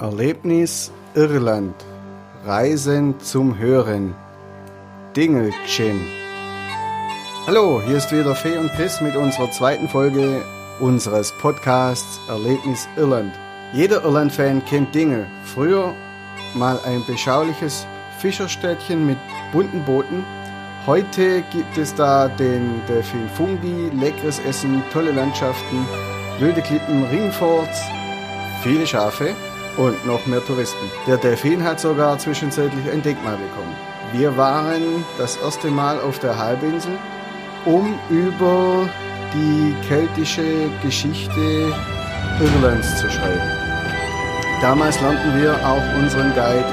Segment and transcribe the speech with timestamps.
[0.00, 1.74] Erlebnis Irland.
[2.46, 4.14] Reisen zum Hören.
[5.14, 6.00] Dingelchen.
[7.46, 10.42] Hallo, hier ist wieder Fee und Chris mit unserer zweiten Folge
[10.80, 13.34] unseres Podcasts Erlebnis Irland.
[13.74, 15.26] Jeder Irland-Fan kennt Dingle.
[15.44, 15.92] Früher
[16.54, 17.86] mal ein beschauliches
[18.20, 19.18] Fischerstädtchen mit
[19.52, 20.24] bunten Booten.
[20.86, 25.86] Heute gibt es da den Delfin Fungi, leckeres Essen, tolle Landschaften,
[26.38, 27.82] wilde Klippen, Ringforts,
[28.62, 29.36] viele Schafe
[29.76, 30.90] und noch mehr Touristen.
[31.06, 33.74] Der Delfin hat sogar zwischenzeitlich ein Denkmal bekommen.
[34.12, 36.98] Wir waren das erste Mal auf der Halbinsel,
[37.64, 38.88] um über
[39.32, 41.72] die keltische Geschichte
[42.40, 43.40] Irlands zu schreiben.
[44.60, 46.66] Damals lernten wir auch unseren Guide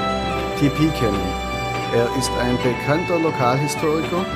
[0.58, 1.48] TP kennen.
[1.94, 4.26] Er ist ein bekannter Lokalhistoriker,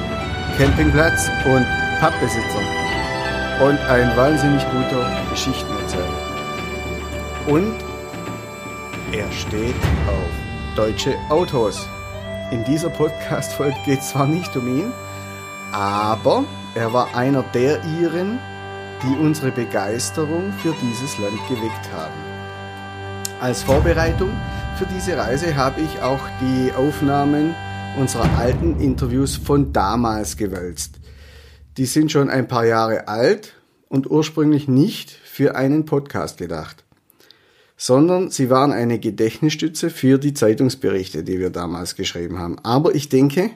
[0.56, 1.66] Campingplatz und
[2.00, 2.62] Pubbesitzer
[3.60, 6.04] und ein wahnsinnig guter Geschichtenerzähler.
[7.46, 7.74] Und
[9.12, 9.74] er steht
[10.06, 11.86] auf deutsche Autos.
[12.50, 14.92] In dieser Podcast-Folge geht es zwar nicht um ihn,
[15.70, 18.38] aber er war einer der Iren,
[19.02, 22.14] die unsere Begeisterung für dieses Land geweckt haben.
[23.40, 24.30] Als Vorbereitung
[24.78, 27.54] für diese Reise habe ich auch die Aufnahmen
[27.98, 31.00] unserer alten Interviews von damals gewälzt.
[31.76, 33.54] Die sind schon ein paar Jahre alt
[33.88, 36.84] und ursprünglich nicht für einen Podcast gedacht,
[37.82, 42.56] sondern sie waren eine Gedächtnisstütze für die Zeitungsberichte, die wir damals geschrieben haben.
[42.60, 43.50] Aber ich denke,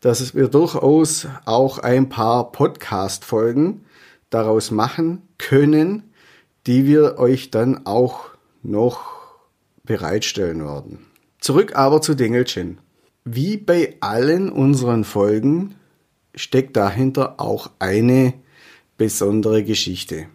[0.00, 3.84] dass wir durchaus auch ein paar Podcast-Folgen
[4.30, 6.04] daraus machen können,
[6.68, 8.26] die wir euch dann auch
[8.62, 9.10] noch
[9.82, 11.06] bereitstellen werden.
[11.40, 12.78] Zurück aber zu Dingelchen.
[13.24, 15.74] Wie bei allen unseren Folgen
[16.32, 18.34] steckt dahinter auch eine
[18.98, 20.26] besondere Geschichte.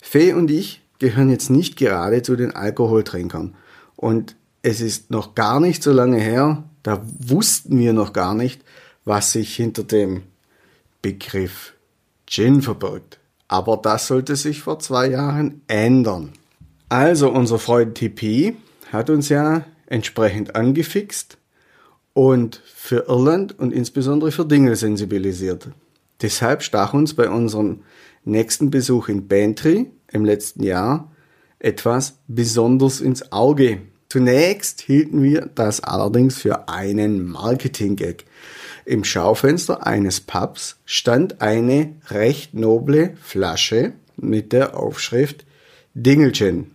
[0.00, 3.54] Fee und ich gehören jetzt nicht gerade zu den Alkoholtrinkern
[3.96, 8.62] und es ist noch gar nicht so lange her, da wussten wir noch gar nicht,
[9.04, 10.22] was sich hinter dem
[11.02, 11.74] Begriff
[12.26, 13.20] Gin verbirgt.
[13.48, 16.32] Aber das sollte sich vor zwei Jahren ändern.
[16.88, 18.56] Also unser Freund TP
[18.92, 21.38] hat uns ja entsprechend angefixt
[22.12, 25.68] und für Irland und insbesondere für Dinge sensibilisiert.
[26.22, 27.82] Deshalb stach uns bei unserem
[28.24, 31.10] nächsten Besuch in Bantry im letzten Jahr
[31.58, 33.80] etwas besonders ins Auge.
[34.08, 38.24] Zunächst hielten wir das allerdings für einen Marketing-Gag.
[38.84, 45.44] Im Schaufenster eines Pubs stand eine recht noble Flasche mit der Aufschrift
[45.94, 46.70] Dingelchen.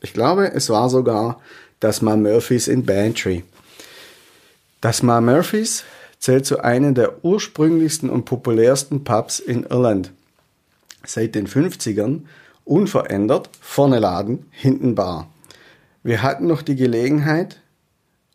[0.00, 1.40] Ich glaube, es war sogar
[1.80, 3.42] das Ma Murphys in Bantry.
[4.80, 5.84] Das Ma Murphys
[6.20, 10.12] zählt zu einem der ursprünglichsten und populärsten Pubs in Irland.
[11.04, 12.20] Seit den 50ern
[12.66, 15.30] unverändert, vorne Laden, hinten Bar.
[16.02, 17.62] Wir hatten noch die Gelegenheit,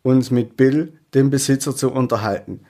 [0.02, 2.60] uns mit Bill, dem Besitzer, zu unterhalten.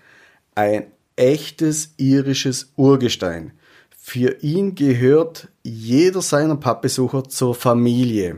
[0.54, 0.86] Ein
[1.16, 3.52] echtes irisches Urgestein.
[3.96, 8.36] Für ihn gehört jeder seiner Pappbesucher zur Familie.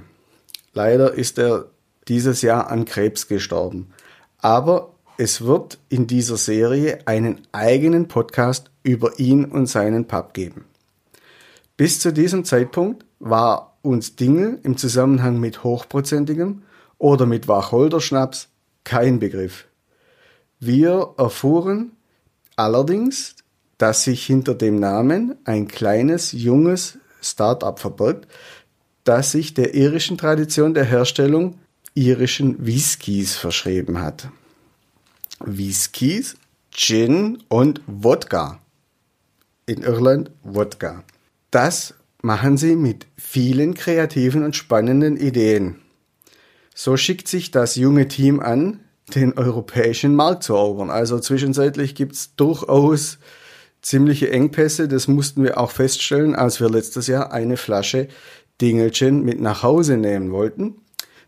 [0.72, 1.70] Leider ist er
[2.08, 3.88] dieses Jahr an Krebs gestorben.
[4.38, 10.66] Aber es wird in dieser Serie einen eigenen Podcast über ihn und seinen Pub geben.
[11.76, 16.62] Bis zu diesem Zeitpunkt war uns Dinge im Zusammenhang mit hochprozentigem
[16.98, 18.48] oder mit Wacholderschnaps
[18.84, 19.66] kein Begriff.
[20.60, 21.92] Wir erfuhren
[22.54, 23.34] allerdings,
[23.78, 28.28] dass sich hinter dem Namen ein kleines, junges Start-up verbirgt,
[29.04, 31.58] das sich der irischen Tradition der Herstellung
[31.94, 34.28] irischen Whiskys verschrieben hat.
[35.40, 36.36] Whiskys,
[36.70, 38.58] Gin und Wodka.
[39.64, 41.04] In Irland Wodka.
[41.50, 45.76] Das machen sie mit vielen kreativen und spannenden Ideen.
[46.74, 48.80] So schickt sich das junge Team an,
[49.14, 50.88] den europäischen Markt zu erobern.
[50.88, 53.18] Also zwischenzeitlich gibt's durchaus
[53.82, 54.88] ziemliche Engpässe.
[54.88, 58.08] Das mussten wir auch feststellen, als wir letztes Jahr eine Flasche
[58.60, 60.76] Dingelchen mit nach Hause nehmen wollten.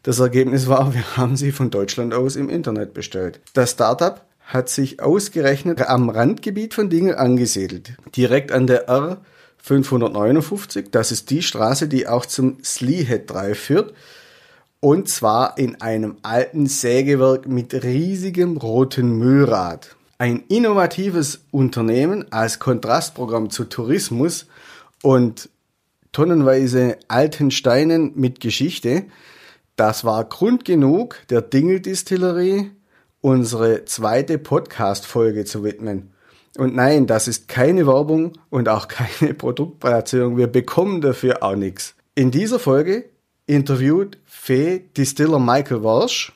[0.03, 3.41] Das Ergebnis war, wir haben sie von Deutschland aus im Internet bestellt.
[3.53, 9.21] Das Startup hat sich ausgerechnet am Randgebiet von Dingel angesiedelt, direkt an der R
[9.67, 10.91] 559.
[10.93, 13.95] Das ist die Straße, die auch zum Sleehead Drive führt.
[14.79, 19.97] Und zwar in einem alten Sägewerk mit riesigem roten Müllrad.
[20.19, 24.47] Ein innovatives Unternehmen als Kontrastprogramm zu Tourismus
[25.03, 25.49] und
[26.13, 29.07] tonnenweise alten Steinen mit Geschichte.
[29.75, 32.71] Das war Grund genug, der Dingeldistillerie
[33.21, 36.13] unsere zweite Podcast-Folge zu widmen.
[36.57, 40.37] Und nein, das ist keine Werbung und auch keine Produktplatzierung.
[40.37, 41.95] Wir bekommen dafür auch nichts.
[42.15, 43.05] In dieser Folge
[43.47, 46.33] interviewt Fee Distiller Michael Walsh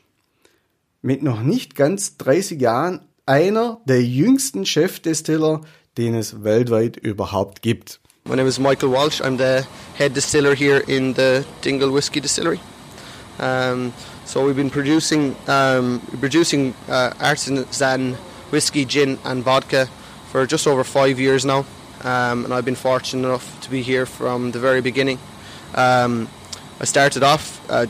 [1.03, 5.63] mit noch nicht ganz 30 Jahren einer der jüngsten Chefdistiller,
[5.97, 8.01] den es weltweit überhaupt gibt.
[8.29, 9.23] My name is Michael Walsh.
[9.23, 9.67] I'm the
[9.97, 12.61] head distiller here in the Dingle Whiskey Distillery.
[13.39, 13.95] Um,
[14.27, 18.19] so we've been producing um, producing uh, artisan
[18.51, 19.89] whiskey, gin, and vodka
[20.31, 21.67] for just over five years now,
[22.03, 25.19] um, and I've been fortunate enough to be here from the very beginning.
[25.75, 26.29] Um,
[26.81, 27.87] I started off uh,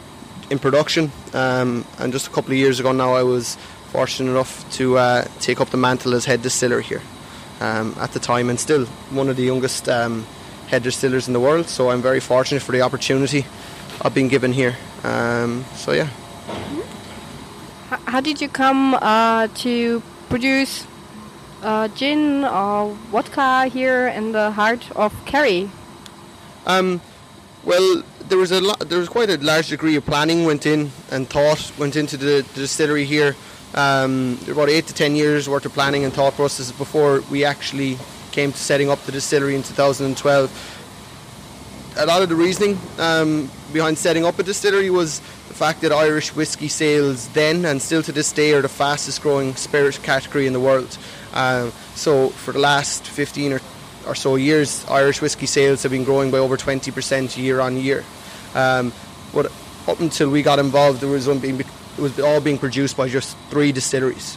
[0.51, 3.57] in production, um, and just a couple of years ago now, I was
[3.93, 7.03] fortunate enough to uh, take up the mantle as head distiller here.
[7.61, 10.25] Um, at the time, and still one of the youngest um,
[10.69, 11.69] head distillers in the world.
[11.69, 13.45] So I'm very fortunate for the opportunity
[14.01, 14.79] I've been given here.
[15.05, 16.09] Um, so yeah.
[18.07, 20.87] How did you come uh, to produce
[21.62, 25.71] uh, gin or vodka here in the heart of Kerry?
[26.67, 27.01] Um,
[27.65, 30.91] well, there was a lot, there was quite a large degree of planning went in
[31.11, 33.37] and thought went into the, the distillery here.
[33.75, 37.99] Um, about eight to ten years worth of planning and thought process before we actually
[38.33, 40.77] came to setting up the distillery in 2012.
[41.99, 45.93] A lot of the reasoning um, behind setting up a distillery was the fact that
[45.93, 50.47] Irish whiskey sales then and still to this day are the fastest growing spirit category
[50.47, 50.97] in the world.
[51.32, 53.61] Um, so for the last 15 or,
[54.06, 58.05] or so years, Irish whiskey sales have been growing by over 20% year on year.
[58.55, 58.93] Um,
[59.32, 59.53] but
[59.87, 61.67] up until we got involved, there was being, it
[61.99, 64.37] was all being produced by just three distilleries.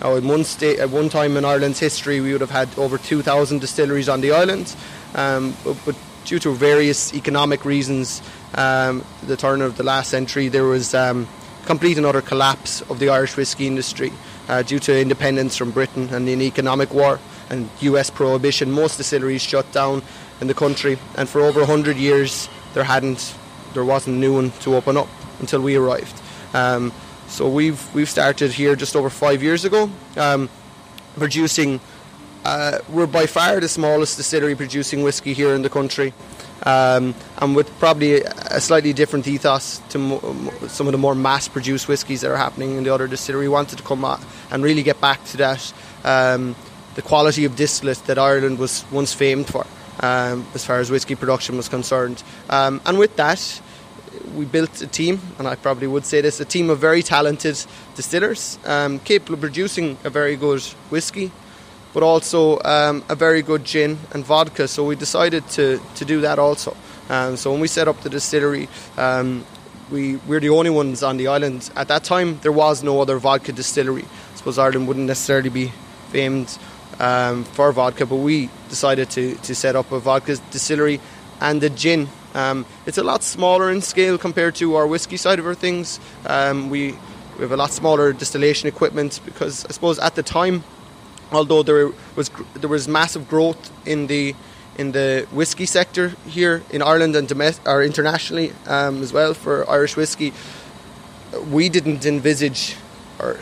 [0.00, 2.98] Now, at one, sta- at one time in Ireland's history, we would have had over
[2.98, 4.74] 2,000 distilleries on the island,
[5.14, 8.22] um, but, but, due to various economic reasons,
[8.54, 11.28] um, the turn of the last century, there was um,
[11.66, 14.10] complete and utter collapse of the Irish whiskey industry
[14.48, 17.18] uh, due to independence from Britain and an economic war
[17.50, 18.70] and US prohibition.
[18.70, 20.02] Most distilleries shut down
[20.40, 23.34] in the country, and for over 100 years, there hadn't,
[23.74, 25.08] there wasn't a new one to open up
[25.40, 26.20] until we arrived.
[26.54, 26.92] Um,
[27.28, 30.48] so we've we've started here just over five years ago, um,
[31.16, 31.80] producing.
[32.44, 36.12] Uh, we're by far the smallest distillery producing whiskey here in the country,
[36.64, 41.88] um, and with probably a slightly different ethos to mo- some of the more mass-produced
[41.88, 43.46] whiskies that are happening in the other distillery.
[43.46, 44.04] We wanted to come
[44.50, 45.72] and really get back to that,
[46.04, 46.54] um,
[46.96, 49.66] the quality of distillate that Ireland was once famed for,
[50.00, 52.22] um, as far as whiskey production was concerned.
[52.50, 53.62] Um, and with that,
[54.34, 57.58] we built a team, and I probably would say this, a team of very talented
[57.96, 61.32] distillers, um, capable of producing a very good whiskey,
[61.94, 64.68] but also um, a very good gin and vodka.
[64.68, 66.76] So we decided to, to do that also.
[67.08, 68.68] Um, so when we set up the distillery,
[68.98, 69.46] um,
[69.90, 71.70] we we're the only ones on the island.
[71.76, 74.02] At that time, there was no other vodka distillery.
[74.02, 75.72] I suppose Ireland wouldn't necessarily be
[76.10, 76.58] famed
[76.98, 81.00] um, for vodka, but we decided to, to set up a vodka distillery
[81.40, 82.08] and a gin.
[82.34, 86.00] Um, it's a lot smaller in scale compared to our whiskey side of our things.
[86.26, 86.92] Um, we,
[87.36, 90.64] we have a lot smaller distillation equipment because I suppose at the time
[91.32, 94.34] although there was there was massive growth in the
[94.76, 99.68] in the whiskey sector here in Ireland and domestic or internationally um, as well for
[99.70, 100.32] Irish whiskey,
[101.50, 102.76] we didn't envisage
[103.20, 103.38] or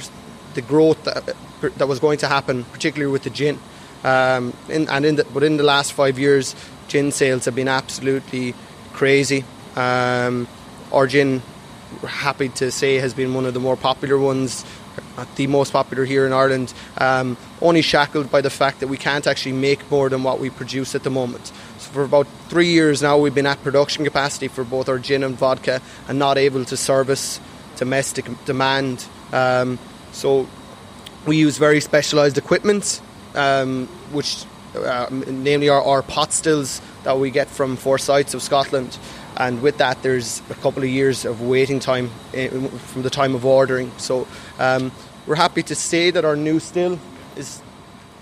[0.55, 1.35] the growth that,
[1.79, 3.59] that was going to happen, particularly with the gin.
[4.05, 6.55] Um, in, and in the, but in the last five years,
[6.89, 8.55] gin sales have been absolutely
[8.93, 9.45] crazy.
[9.77, 10.49] Um,
[10.93, 11.41] our gin,
[12.03, 14.65] we're happy to say, has been one of the more popular ones
[15.37, 19.27] the most popular here in Ireland, um, only shackled by the fact that we can't
[19.27, 21.53] actually make more than what we produce at the moment.
[21.79, 25.25] So for about three years now, we've been at production capacity for both our gin
[25.25, 27.41] and vodka and not able to service
[27.77, 29.05] domestic demand.
[29.33, 29.79] Um,
[30.13, 30.47] so
[31.27, 33.01] we use very specialised equipment,
[33.35, 34.45] um, which
[34.77, 38.99] uh, namely our, our pot stills that we get from Forsyths of Scotland.
[39.37, 43.35] And with that there's a couple of years of waiting time eh, from the time
[43.35, 43.91] of ordering.
[43.99, 44.27] So
[44.59, 44.93] um,
[45.27, 46.99] we're happy to say that our new still
[47.37, 47.63] is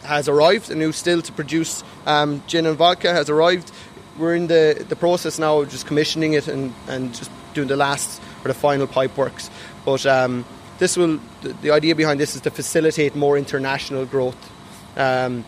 [0.05, 3.71] has arrived a new still to produce um, gin and vodka has arrived.
[4.19, 7.77] We're in the, the process now of just commissioning it and, and just doing the
[7.77, 9.51] last or the final pipe works.
[9.85, 10.45] But um,
[10.79, 14.37] this will the, the, idea behind this is to facilitate more international growth.
[14.97, 15.45] Um,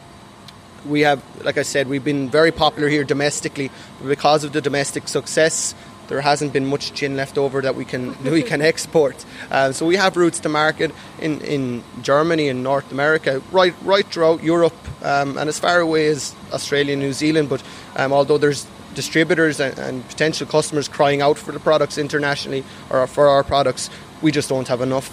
[0.87, 3.71] we have, like I said, we've been very popular here domestically.
[4.05, 5.75] Because of the domestic success,
[6.09, 9.25] there hasn't been much gin left over that we can we can export.
[9.51, 14.07] Uh, so we have routes to market in, in Germany and North America, right right
[14.07, 17.49] throughout Europe, um, and as far away as Australia and New Zealand.
[17.49, 17.63] But
[17.97, 23.07] um, although there's distributors and, and, potential customers crying out for the products internationally or
[23.07, 23.89] for our products,
[24.21, 25.09] we just don't have enough.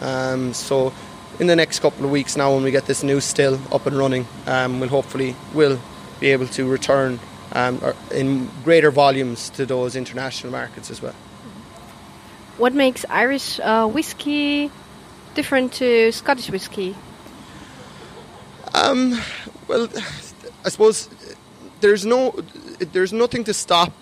[0.00, 0.92] Um, so
[1.40, 3.96] in the next couple of weeks now when we get this new still up and
[3.96, 5.80] running um, we'll hopefully will
[6.20, 7.18] be able to return
[7.52, 11.14] um, in greater volumes to those international markets as well
[12.56, 14.70] what makes Irish uh, whiskey
[15.34, 16.94] different to Scottish whiskey?
[18.72, 19.20] Um,
[19.68, 19.88] well,
[20.64, 21.08] I suppose
[21.80, 22.30] there's no,
[22.78, 23.92] there's nothing to stop.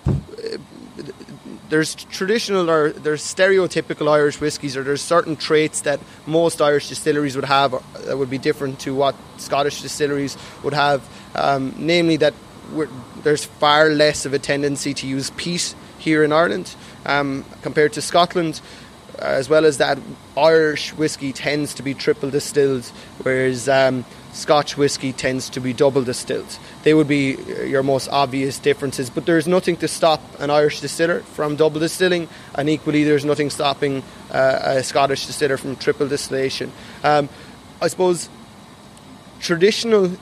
[1.73, 7.35] There's traditional or there's stereotypical Irish whiskies, or there's certain traits that most Irish distilleries
[7.35, 11.01] would have that would be different to what Scottish distilleries would have.
[11.35, 12.35] Um, namely, that
[13.23, 16.75] there's far less of a tendency to use peat here in Ireland
[17.07, 18.61] um, compared to Scotland.
[19.19, 19.99] As well as that,
[20.37, 22.85] Irish whiskey tends to be triple distilled,
[23.23, 26.59] whereas um, Scotch whiskey tends to be double distilled.
[26.85, 27.37] They would be
[27.67, 32.29] your most obvious differences, but there's nothing to stop an Irish distiller from double distilling,
[32.55, 36.73] and equally, there's nothing stopping uh, a Scottish distiller from triple distillation.
[37.05, 37.29] Um,
[37.81, 38.31] I suppose
[39.41, 40.13] traditional,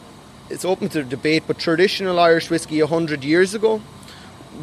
[0.49, 3.81] it's open to debate, but traditional Irish whiskey 100 years ago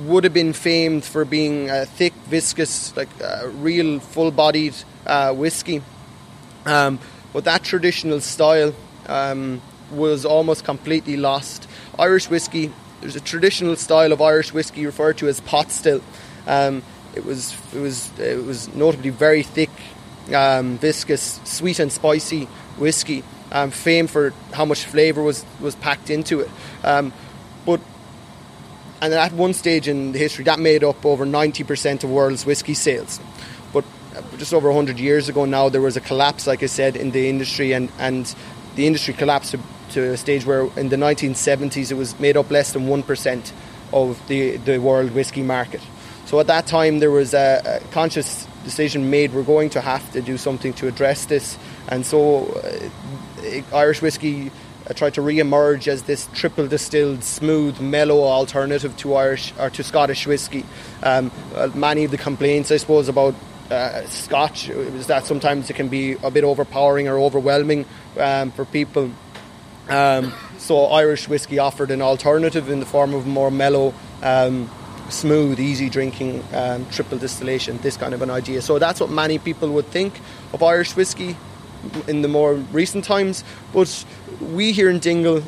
[0.05, 4.75] would have been famed for being a thick, viscous, like uh, real full bodied
[5.05, 5.81] uh, whiskey.
[6.65, 6.99] Um,
[7.31, 8.73] but that traditional style
[9.07, 9.61] um,
[9.91, 11.67] was almost completely lost.
[11.97, 12.71] Irish whiskey,
[13.01, 16.01] there's a traditional style of Irish whiskey referred to as pot still.
[16.45, 16.83] Um,
[17.15, 19.71] it was it was it was notably very thick,
[20.33, 22.45] um, viscous, sweet and spicy
[22.77, 26.49] whiskey, um, famed for how much flavour was was packed into it.
[26.83, 27.11] Um,
[27.65, 27.81] but
[29.01, 32.73] and at one stage in the history, that made up over 90% of world's whiskey
[32.73, 33.19] sales.
[33.71, 33.85] But
[34.15, 37.11] uh, just over 100 years ago now, there was a collapse, like I said, in
[37.11, 38.33] the industry, and, and
[38.77, 42.49] the industry collapsed to, to a stage where in the 1970s it was made up
[42.51, 43.51] less than 1%
[43.91, 45.81] of the, the world whiskey market.
[46.25, 50.11] So at that time, there was a, a conscious decision made we're going to have
[50.11, 51.57] to do something to address this,
[51.87, 54.51] and so uh, Irish whiskey
[54.89, 59.83] uh, tried to re-emerge as this triple distilled, smooth, mellow alternative to Irish or to
[59.83, 60.65] Scottish whiskey.
[61.01, 63.33] Um, uh, many of the complaints, I suppose, about
[63.71, 67.85] uh, Scotch is that sometimes it can be a bit overpowering or overwhelming
[68.17, 69.11] um, for people.
[69.89, 73.93] Um, so Irish whiskey offered an alternative in the form of more mellow.
[74.21, 74.69] Um,
[75.09, 78.61] smooth, easy drinking um, triple distillation, this kind of an idea.
[78.61, 80.19] So that's what many people would think
[80.53, 81.37] of Irish whiskey
[82.07, 83.43] in the more recent times.
[83.73, 84.05] But
[84.41, 85.43] we here in Dingle,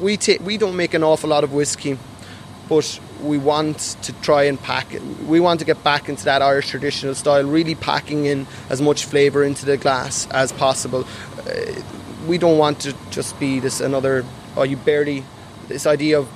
[0.00, 1.98] we take we don't make an awful lot of whiskey,
[2.70, 4.94] but we want to try and pack.
[5.26, 9.04] We want to get back into that Irish traditional style, really packing in as much
[9.04, 11.04] flavour into the glass as possible.
[11.36, 11.82] Uh,
[12.28, 14.24] we don't want to just be this another.
[14.56, 15.24] Oh, you barely
[15.66, 16.28] this idea of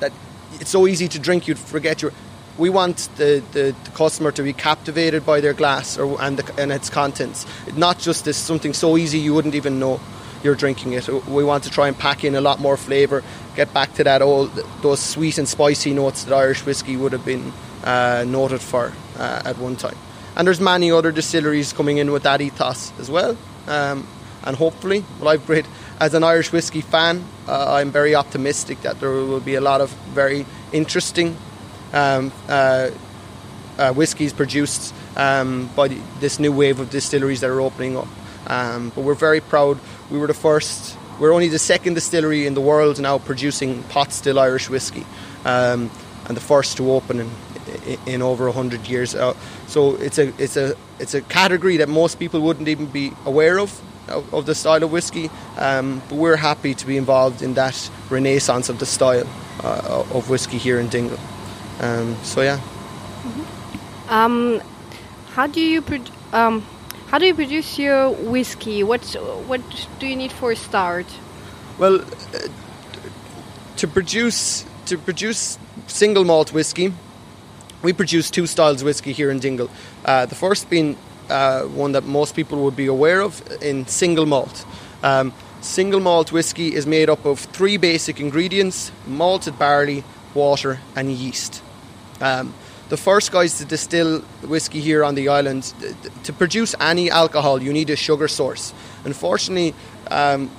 [0.00, 0.12] that
[0.60, 2.12] it's so easy to drink you'd forget your
[2.58, 6.60] we want the, the, the, customer to be captivated by their glass or, and, the,
[6.60, 7.46] and its contents.
[7.74, 10.00] Not just this something so easy you wouldn't even know
[10.42, 11.08] you're drinking it.
[11.26, 13.22] We want to try and pack in a lot more flavour,
[13.56, 14.50] get back to that old,
[14.82, 17.52] those sweet and spicy notes that Irish whiskey would have been
[17.84, 19.96] uh, noted for uh, at one time.
[20.36, 23.36] And there's many other distilleries coming in with that ethos as well.
[23.66, 24.06] Um,
[24.42, 25.66] and hopefully, well, I've great
[26.00, 29.82] as an Irish whiskey fan, uh, I'm very optimistic that there will be a lot
[29.82, 31.36] of very interesting
[31.92, 32.90] um, uh,
[33.76, 35.88] uh, whiskies produced um, by
[36.20, 38.08] this new wave of distilleries that are opening up.
[38.46, 39.78] Um, but we're very proud.
[40.10, 40.96] We were the first.
[41.18, 45.04] We're only the second distillery in the world now producing pot still Irish whiskey,
[45.44, 45.90] um,
[46.26, 49.14] and the first to open in, in over hundred years.
[49.14, 49.34] Uh,
[49.66, 53.58] so it's a it's a it's a category that most people wouldn't even be aware
[53.58, 55.30] of of, of the style of whiskey.
[55.58, 59.26] Um, but we're happy to be involved in that renaissance of the style
[59.62, 61.18] uh, of whiskey here in Dingle.
[61.80, 62.58] Um, so yeah.
[62.58, 64.12] Mm-hmm.
[64.12, 64.60] Um,
[65.34, 66.66] how do you pro- um,
[67.10, 68.84] how do you produce your whiskey?
[68.84, 69.02] What
[69.48, 69.60] what
[69.98, 71.06] do you need for a start?
[71.76, 72.48] Well, uh,
[73.78, 76.92] to produce to produce single malt whiskey,
[77.82, 79.68] we produce two styles of whiskey here in Dingle.
[80.04, 80.96] Uh, the first being
[81.28, 84.64] uh, one that most people would be aware of in single malt.
[85.02, 91.10] Um, single malt whiskey is made up of three basic ingredients: malted barley, water, and
[91.10, 91.60] yeast.
[92.20, 92.54] Um,
[92.90, 95.72] the first guys to distill whiskey here on the island,
[96.24, 98.74] to produce any alcohol, you need a sugar source.
[99.04, 99.74] Unfortunately,
[100.10, 100.50] um,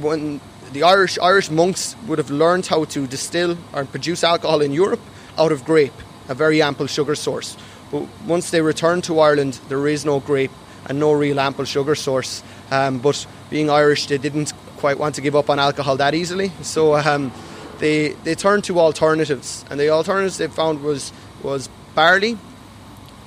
[0.00, 0.40] when
[0.72, 5.00] the Irish Irish monks would have learned how to distill or produce alcohol in Europe
[5.36, 5.92] out of grape,
[6.28, 7.56] a very ample sugar source.
[7.90, 10.52] But once they returned to Ireland, there is no grape
[10.86, 12.44] and no real ample sugar source.
[12.70, 16.52] Um, but being Irish, they didn't quite want to give up on alcohol that easily.
[16.62, 17.32] So um,
[17.80, 22.38] they they turned to alternatives, and the alternatives they found was was barley.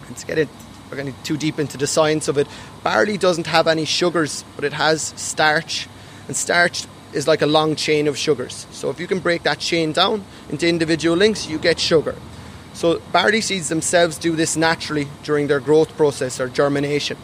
[0.08, 0.50] Let's get it,
[0.89, 2.48] we're getting too deep into the science of it.
[2.84, 5.88] Barley doesn't have any sugars, but it has starch,
[6.27, 8.67] and starch is like a long chain of sugars.
[8.72, 12.15] So if you can break that chain down into individual links, you get sugar.
[12.74, 17.17] So barley seeds themselves do this naturally during their growth process or germination.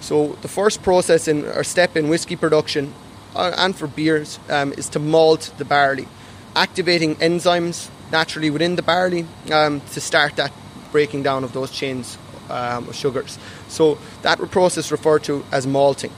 [0.00, 2.94] So the first process in or step in whiskey production
[3.34, 6.06] uh, and for beers um, is to malt the barley,
[6.54, 10.52] activating enzymes naturally within the barley um, to start that
[10.92, 12.16] breaking down of those chains
[12.48, 13.38] um, of sugars.
[13.68, 16.12] So that process referred to as malting.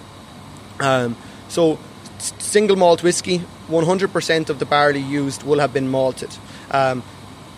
[0.79, 1.17] Um,
[1.49, 1.79] so
[2.19, 3.39] single malt whiskey,
[3.69, 6.33] 100% of the barley used will have been malted.
[6.71, 7.03] Um,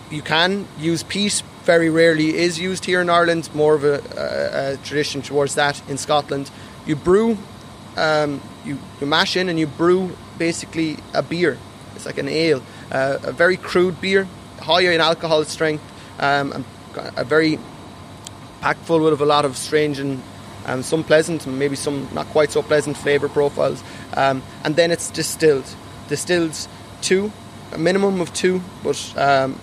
[0.09, 1.43] you can use peat.
[1.63, 3.49] Very rarely is used here in Ireland.
[3.53, 6.49] More of a, a, a tradition towards that in Scotland.
[6.85, 7.37] You brew,
[7.97, 11.57] um, you, you mash in and you brew basically a beer.
[11.95, 14.27] It's like an ale, uh, a very crude beer,
[14.59, 15.83] higher in alcohol strength,
[16.19, 16.65] um, and
[17.15, 17.59] a very
[18.61, 20.21] packed full with a lot of strange and
[20.65, 23.83] um, some pleasant maybe some not quite so pleasant flavour profiles.
[24.15, 25.65] Um, and then it's distilled.
[26.07, 26.67] Distilled
[27.01, 27.31] two,
[27.71, 29.59] a minimum of two, but um,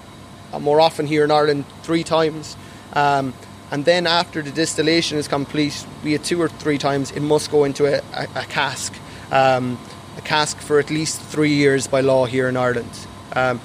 [0.61, 2.57] more often here in Ireland, three times.
[2.93, 3.35] Um,
[3.71, 7.51] and then after the distillation is complete, be it two or three times, it must
[7.51, 8.95] go into a, a, a cask.
[9.31, 9.79] Um,
[10.17, 13.06] a cask for at least three years by law here in Ireland.
[13.37, 13.61] Um,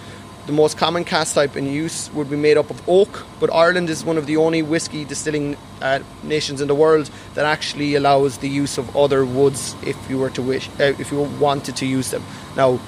[0.48, 3.90] the most common cask type in use would be made up of oak, but Ireland
[3.90, 8.40] is one of the only whiskey distilling uh, nations in the world that actually allows
[8.40, 11.86] the use of other woods if you were to wish, uh, if you wanted to
[11.86, 12.24] use them.
[12.58, 12.80] Now,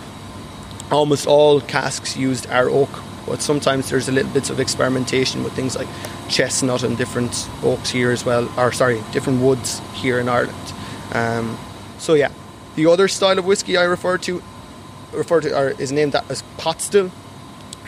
[0.92, 2.90] almost all casks used are oak,
[3.26, 5.88] but sometimes there's a little bit of experimentation with things like
[6.30, 10.74] chestnut and different oaks here as well, or sorry, different woods here in Ireland.
[11.14, 11.58] Um,
[11.98, 12.32] so yeah,
[12.76, 14.42] the other style of whiskey I refer to,
[15.14, 17.12] refer to, or is named as pot still.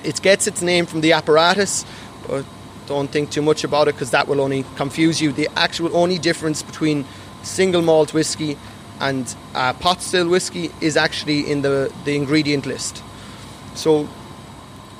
[0.04, 1.86] It gets its name from the apparatus,
[2.28, 2.46] but
[2.86, 5.32] don't think too much about it because that will only confuse you.
[5.32, 7.06] The actual only difference between
[7.44, 8.58] single malt whiskey
[9.00, 13.04] and uh, pot still whiskey is actually in the, the ingredient list.
[13.74, 14.08] So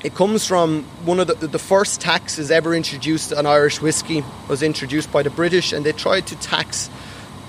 [0.04, 4.62] it comes from one of the, the first taxes ever introduced on Irish whiskey was
[4.62, 6.90] introduced by the British, and they tried to tax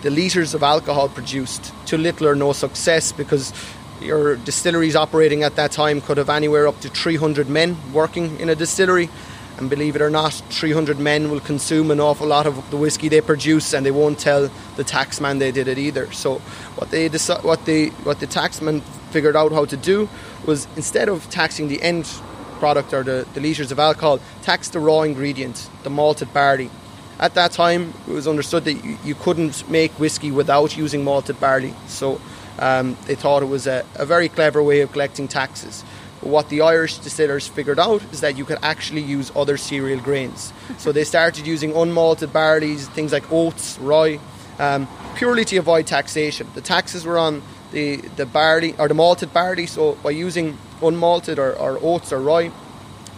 [0.01, 3.51] the litres of alcohol produced to little or no success because
[4.01, 8.49] your distilleries operating at that time could have anywhere up to 300 men working in
[8.49, 9.09] a distillery.
[9.57, 13.09] And believe it or not, 300 men will consume an awful lot of the whiskey
[13.09, 16.11] they produce, and they won't tell the taxman they did it either.
[16.11, 16.35] So,
[16.75, 20.07] what they what they what the taxman figured out how to do
[20.45, 22.05] was instead of taxing the end
[22.59, 26.69] product or the, the litres of alcohol, tax the raw ingredient, the malted barley.
[27.19, 31.39] At that time, it was understood that you, you couldn't make whiskey without using malted
[31.39, 31.73] barley.
[31.87, 32.21] So
[32.59, 35.83] um, they thought it was a, a very clever way of collecting taxes.
[36.21, 40.51] What the Irish distillers figured out is that you could actually use other cereal grains.
[40.77, 44.19] So they started using unmalted barleys, things like oats, rye,
[44.57, 46.47] um, purely to avoid taxation.
[46.55, 49.67] The taxes were on the, the barley or the malted barley.
[49.67, 52.51] So by using unmalted or, or oats or rye,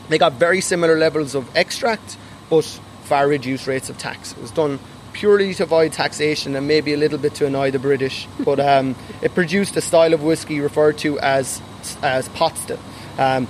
[0.10, 2.18] they got very similar levels of extract,
[2.50, 2.66] but
[3.04, 4.34] far reduced rates of tax.
[4.34, 4.80] It was done
[5.20, 8.96] purely to avoid taxation and maybe a little bit to annoy the British, but um,
[9.22, 11.62] it produced a style of whiskey referred to as
[12.02, 12.80] as pot still.
[13.18, 13.48] Um,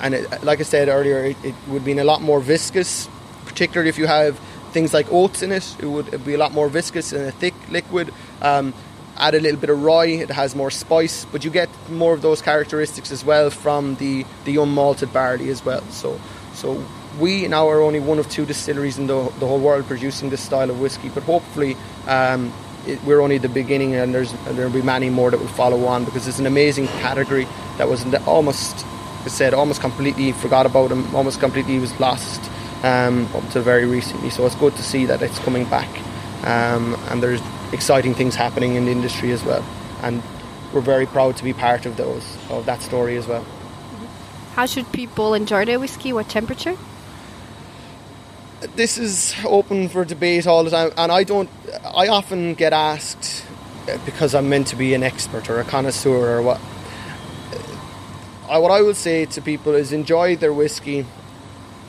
[0.00, 3.08] and it, like I said earlier, it, it would be a lot more viscous,
[3.46, 4.38] particularly if you have
[4.70, 5.76] things like oats in it.
[5.80, 8.14] It would be a lot more viscous and a thick liquid.
[8.40, 8.72] Um,
[9.16, 12.22] add a little bit of rye, it has more spice, but you get more of
[12.22, 15.82] those characteristics as well from the, the unmalted barley as well.
[15.90, 16.20] So,
[16.54, 16.84] so
[17.18, 20.40] we now are only one of two distilleries in the, the whole world producing this
[20.40, 21.76] style of whiskey, but hopefully
[22.06, 22.52] um,
[22.86, 26.04] it, we're only the beginning and there's there'll be many more that will follow on
[26.04, 28.86] because it's an amazing category that was almost,
[29.24, 32.40] I said, almost completely forgot about and almost completely was lost
[32.84, 34.30] um, up to very recently.
[34.30, 35.88] So it's good to see that it's coming back
[36.44, 39.64] um, and there's exciting things happening in the industry as well.
[40.02, 40.22] And
[40.72, 43.44] we're very proud to be part of those of that story as well.
[44.54, 46.12] How should people enjoy their whiskey?
[46.12, 46.76] What temperature?
[48.74, 51.48] This is open for debate all the time, and I don't.
[51.84, 53.44] I often get asked
[53.88, 56.60] uh, because I'm meant to be an expert or a connoisseur or what.
[58.48, 61.02] Uh, what I would say to people is enjoy their whiskey,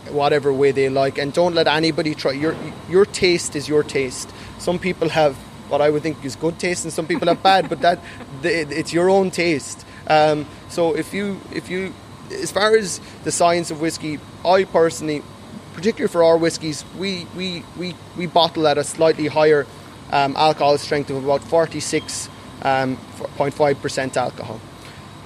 [0.10, 2.34] whatever way they like, and don't let anybody try.
[2.34, 2.56] Your
[2.88, 4.30] your taste is your taste.
[4.60, 5.36] Some people have
[5.70, 7.68] what I would think is good taste, and some people have bad.
[7.68, 8.00] But that
[8.44, 9.88] it's your own taste.
[10.06, 11.94] Um, so if you if you
[12.32, 15.24] as far as the science of whiskey, I personally,
[15.74, 19.66] particularly for our whiskies, we we we, we bottle at a slightly higher
[20.12, 22.30] um, alcohol strength of about forty six
[22.62, 22.98] um,
[23.38, 24.60] alcohol.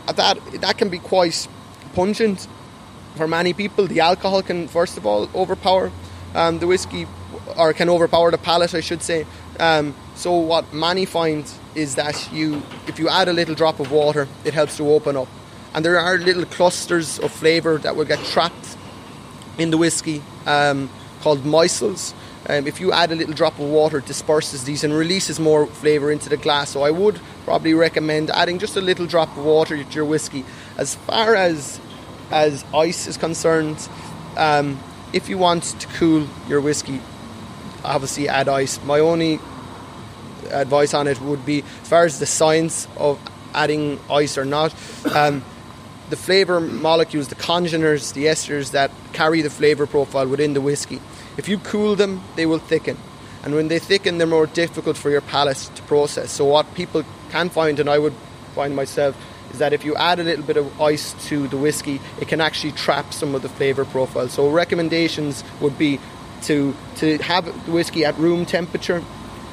[0.08, 1.48] At that that can be quite
[1.96, 2.48] pungent
[3.16, 3.88] for many people.
[3.88, 5.92] The alcohol can first of all overpower
[6.36, 7.08] um, the whiskey,
[7.58, 9.26] or can overpower the palate, I should say.
[9.60, 13.92] Um, so what many find is that you, if you add a little drop of
[13.92, 15.28] water, it helps to open up,
[15.74, 18.78] and there are little clusters of flavour that will get trapped
[19.58, 20.90] in the whiskey um,
[21.22, 22.14] called micelles.
[22.50, 25.66] Um, if you add a little drop of water, it disperses these and releases more
[25.66, 26.72] flavour into the glass.
[26.72, 30.44] So I would probably recommend adding just a little drop of water to your whiskey.
[30.78, 31.80] As far as
[32.32, 33.88] as ice is concerned,
[34.38, 34.80] um,
[35.14, 37.00] if you want to cool your whiskey,
[37.84, 38.84] obviously add ice.
[38.84, 39.40] My only
[40.50, 43.20] advice on it would be, as far as the science of
[43.54, 44.74] adding ice or not,
[45.14, 45.44] um,
[46.14, 51.02] the flavour molecules, the congeners, the esters that carry the flavour profile within the whiskey.
[51.38, 52.98] If you cool them, they will thicken.
[53.44, 56.30] And when they thicken, they're more difficult for your palate to process.
[56.30, 58.14] So, what people can find, and I would
[58.54, 59.18] find myself,
[59.52, 62.42] is that if you add a little bit of ice to the whiskey, it can
[62.42, 64.30] actually trap some of the flavour profile.
[64.30, 66.00] So, recommendations would be
[66.44, 69.04] to, to have the whiskey at room temperature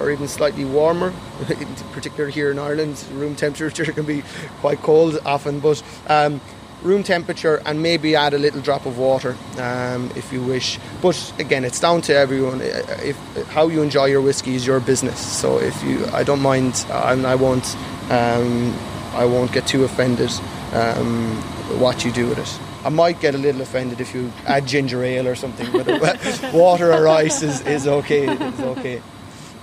[0.00, 1.12] or even slightly warmer,
[1.92, 3.04] particularly here in Ireland.
[3.12, 4.22] Room temperature can be
[4.60, 6.40] quite cold often, but um,
[6.82, 10.78] room temperature and maybe add a little drop of water um, if you wish.
[11.02, 12.60] But again, it's down to everyone.
[12.62, 13.16] If
[13.48, 15.20] how you enjoy your whiskey is your business.
[15.20, 17.76] So if you, I don't mind, and I won't,
[18.10, 18.74] um,
[19.12, 20.30] I won't get too offended
[20.72, 21.36] um,
[21.78, 22.60] what you do with it.
[22.82, 25.86] I might get a little offended if you add ginger ale or something, but
[26.54, 28.26] water or ice is, is okay.
[28.26, 29.02] It's okay.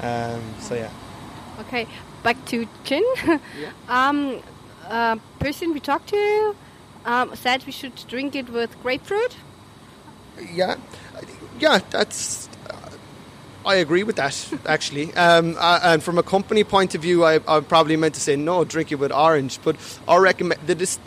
[0.02, 0.92] Um, so yeah.
[1.62, 1.88] Okay,
[2.24, 3.04] back to gin.
[3.26, 3.40] yeah.
[3.90, 4.42] um,
[4.88, 6.56] uh, person we talked to
[7.08, 9.36] um, said we should drink it with grapefruit.
[10.52, 10.76] Yeah,
[11.60, 12.48] yeah, that's.
[12.70, 12.76] Uh,
[13.66, 15.14] I agree with that actually.
[15.16, 18.36] Um, uh, and from a company point of view, I, I probably meant to say
[18.36, 19.60] no, drink it with orange.
[19.64, 21.00] But our recommend the dis-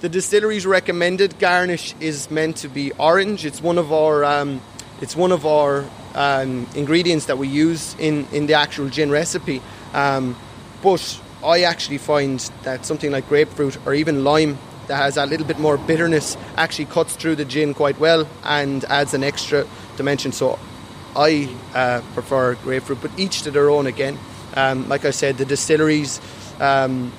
[0.00, 3.44] the distillery's recommended garnish is meant to be orange.
[3.44, 4.62] It's one of our um,
[5.00, 5.84] it's one of our
[6.14, 9.62] um, ingredients that we use in, in the actual gin recipe.
[9.92, 10.36] Um,
[10.82, 14.58] but I actually find that something like grapefruit or even lime
[14.88, 18.84] that has a little bit more bitterness actually cuts through the gin quite well and
[18.86, 20.32] adds an extra dimension.
[20.32, 20.58] So
[21.14, 24.18] I uh, prefer grapefruit, but each to their own again.
[24.56, 26.20] Um, like I said, the distilleries,
[26.58, 27.12] um,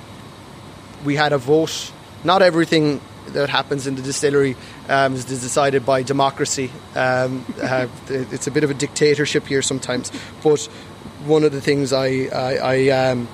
[1.04, 1.92] we had a vote.
[2.24, 3.00] Not everything
[3.32, 4.56] that happens in the distillery
[4.88, 6.70] um, is decided by democracy.
[6.94, 10.10] Um, uh, it's a bit of a dictatorship here sometimes.
[10.42, 10.62] But
[11.24, 13.28] one of the things I, I, I, um,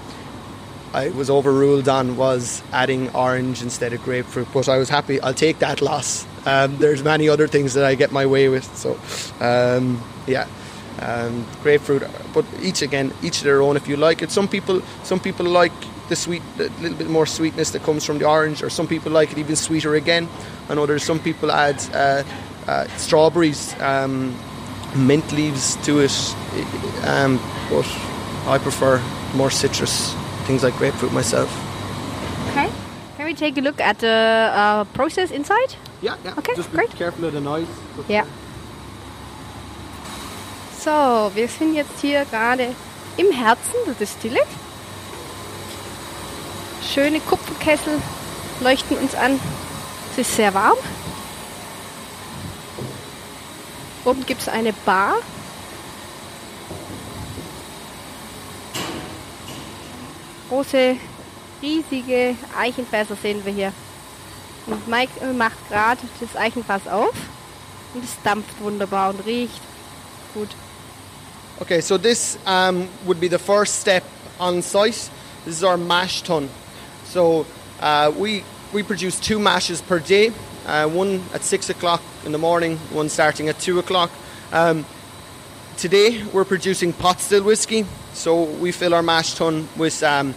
[0.92, 4.48] I was overruled on was adding orange instead of grapefruit.
[4.52, 5.20] But I was happy.
[5.20, 6.26] I'll take that loss.
[6.46, 8.64] Um, there's many other things that I get my way with.
[8.76, 8.98] So,
[9.40, 10.46] um, yeah.
[10.98, 13.76] Um, grapefruit, but each again, each their own.
[13.76, 15.72] If you like it, some people, some people like
[16.09, 19.12] the sweet, a little bit more sweetness that comes from the orange, or some people
[19.12, 20.29] like it even sweeter again.
[20.69, 22.23] I know there's some people add uh,
[22.66, 24.35] uh, strawberries, um,
[24.95, 26.35] mint leaves to it,
[27.05, 27.38] um,
[27.71, 27.87] but
[28.47, 29.01] I prefer
[29.35, 30.14] more citrus
[30.47, 31.51] things like grapefruit myself.
[32.51, 32.71] Okay.
[33.16, 35.75] Can we take a look at the uh, process inside?
[36.03, 36.35] Yeah, yeah.
[36.38, 36.90] Okay, Just be great.
[36.90, 37.66] careful of the noise.
[38.09, 38.25] Yeah.
[40.79, 42.75] So, wir sind jetzt hier gerade
[43.16, 44.38] im Herzen der Distille.
[46.92, 48.01] Schöne Kupferkessel
[48.61, 49.40] leuchten uns an.
[50.12, 50.79] Es ist sehr warm.
[54.05, 55.16] Oben gibt es eine Bar.
[60.49, 60.96] Große,
[61.61, 63.72] riesige Eichenfässer sehen wir hier.
[64.66, 67.14] Und Mike macht gerade das Eichenfass auf
[67.94, 69.61] und es dampft wunderbar und riecht
[70.35, 70.49] gut.
[71.59, 74.05] Okay, so this um, would be the first step
[74.38, 75.11] on site.
[75.44, 76.49] This is our mash tun.
[77.16, 77.46] So
[77.81, 80.33] uh, we we produce two mashes per day.
[80.66, 84.11] Uh, one at six o'clock in the morning, one starting at two o'clock.
[84.52, 84.85] Um,
[85.79, 87.87] today we're producing pot still whiskey.
[88.12, 90.35] So we fill our mash tun with um,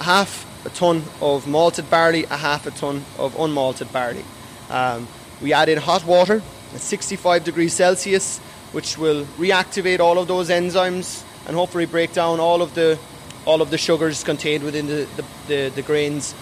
[0.00, 4.24] half a ton of malted barley, a half a ton of unmalted barley.
[4.70, 5.06] Um,
[5.42, 6.40] we add in hot water
[6.74, 8.38] at 65 degrees Celsius,
[8.72, 12.98] which will reactivate all of those enzymes and hopefully break down all of the
[13.46, 16.34] all of the sugars contained within the, the, the, the grains.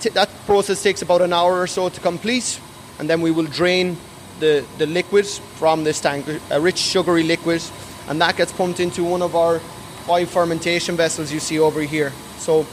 [0.00, 2.60] T- that process takes about an hour or so to complete,
[2.98, 3.96] and then we will drain
[4.40, 7.62] the, the liquid from this tank, a rich sugary liquid,
[8.08, 9.58] and that gets pumped into one of our
[10.06, 12.12] five fermentation vessels you see over here.
[12.38, 12.64] So,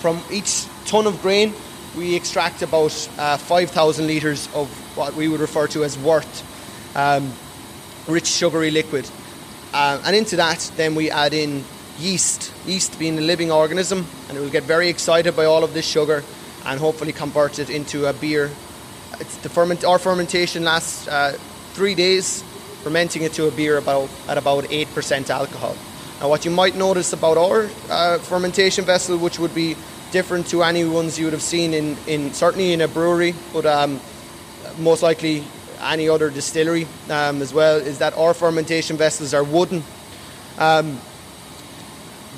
[0.00, 1.54] from each ton of grain,
[1.96, 6.26] we extract about uh, 5,000 litres of what we would refer to as wort,
[6.94, 7.32] um,
[8.06, 9.08] rich sugary liquid.
[9.72, 11.64] Uh, and into that, then we add in
[12.00, 15.74] yeast, yeast being a living organism, and it will get very excited by all of
[15.74, 16.24] this sugar
[16.64, 18.50] and hopefully convert it into a beer.
[19.20, 21.36] It's the ferment, our fermentation lasts uh,
[21.72, 22.42] three days,
[22.82, 25.76] fermenting it to a beer about at about 8% alcohol.
[26.20, 29.76] Now, what you might notice about our uh, fermentation vessel, which would be
[30.10, 33.64] different to any ones you would have seen in, in certainly in a brewery, but
[33.64, 34.00] um,
[34.78, 35.44] most likely
[35.80, 39.82] any other distillery um, as well is that our fermentation vessels are wooden.
[40.58, 41.00] Um,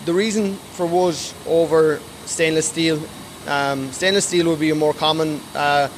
[0.04, 3.00] the reason for wood over stainless steel,
[3.46, 5.88] um, stainless steel would be a more common, uh,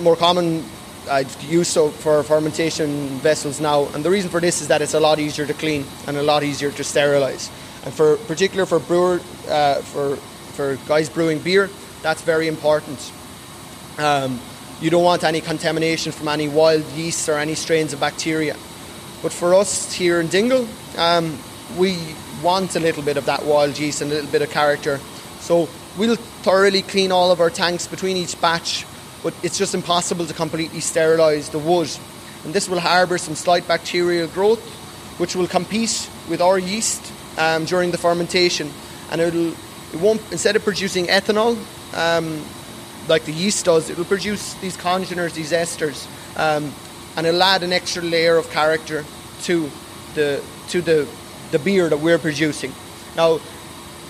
[0.00, 0.64] more common
[1.08, 5.00] uh, use for fermentation vessels now, and the reason for this is that it's a
[5.00, 7.50] lot easier to clean and a lot easier to sterilize.
[7.84, 10.16] And for particular for brewer, uh, for
[10.56, 11.70] for guys brewing beer,
[12.02, 13.12] that's very important.
[13.98, 14.40] Um,
[14.80, 18.54] you don't want any contamination from any wild yeast or any strains of bacteria.
[19.22, 21.38] But for us here in Dingle, um,
[21.78, 21.96] we
[22.42, 24.98] want a little bit of that wild yeast and a little bit of character.
[25.40, 28.86] So we'll thoroughly clean all of our tanks between each batch,
[29.22, 31.90] but it's just impossible to completely sterilise the wood.
[32.44, 34.62] And this will harbour some slight bacterial growth,
[35.18, 38.70] which will compete with our yeast um, during the fermentation.
[39.10, 41.56] And it'll, it won't, instead of producing ethanol,
[41.94, 42.44] um,
[43.08, 46.06] like the yeast does, it'll produce these congeners, these esters,
[46.38, 46.72] um,
[47.16, 49.04] and it'll add an extra layer of character
[49.42, 49.70] to
[50.14, 51.06] the to the
[51.56, 52.72] the beer that we're producing.
[53.16, 53.40] Now,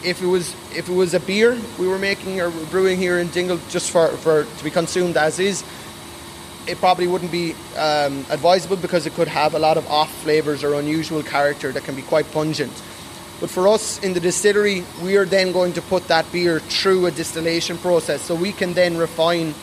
[0.05, 3.29] if it was if it was a beer we were making or brewing here in
[3.29, 5.65] Dingle just for, for to be consumed as is,
[6.67, 10.65] it probably wouldn't be um, advisable because it could have a lot of off flavors
[10.65, 12.73] or unusual character that can be quite pungent.
[13.41, 17.07] But for us in the distillery, we are then going to put that beer through
[17.07, 19.55] a distillation process so we can then refine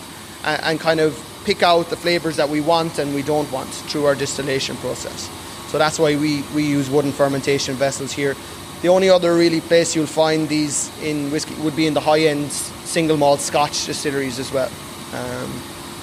[0.46, 3.70] and, and kind of pick out the flavors that we want and we don't want
[3.90, 5.30] through our distillation process.
[5.74, 8.36] So that's why we, we use wooden fermentation vessels here.
[8.84, 12.28] The only other really place you'll find these in whiskey would be in the high
[12.28, 14.70] end single malt Scotch distilleries as well.
[15.16, 15.52] Um,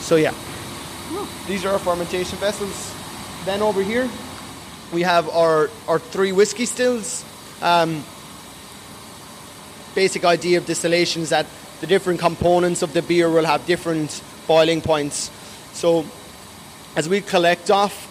[0.00, 0.35] so yeah,
[1.46, 2.92] these are our fermentation vessels.
[3.44, 4.11] Then over here
[4.92, 7.24] we have our, our three whiskey stills.
[7.62, 8.02] Um,
[9.94, 11.46] basic idea of distillation is that
[11.80, 15.30] the different components of the beer will have different boiling points.
[15.74, 16.04] So
[16.96, 18.10] as we collect off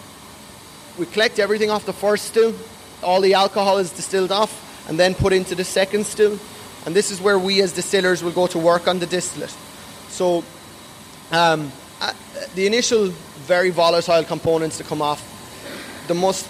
[0.99, 2.53] we collect everything off the first still,
[3.01, 4.51] all the alcohol is distilled off,
[4.89, 6.37] and then put into the second still.
[6.85, 9.55] And this is where we as distillers will go to work on the distillate.
[10.09, 10.43] So,
[11.31, 12.13] um, uh,
[12.55, 13.07] the initial
[13.47, 15.23] very volatile components to come off,
[16.07, 16.45] the most,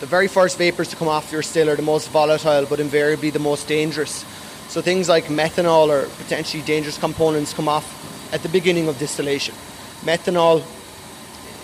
[0.00, 3.30] the very first vapors to come off your still are the most volatile, but invariably
[3.30, 4.24] the most dangerous.
[4.68, 7.86] So things like methanol or potentially dangerous components come off
[8.32, 9.54] at the beginning of distillation.
[10.02, 10.62] Methanol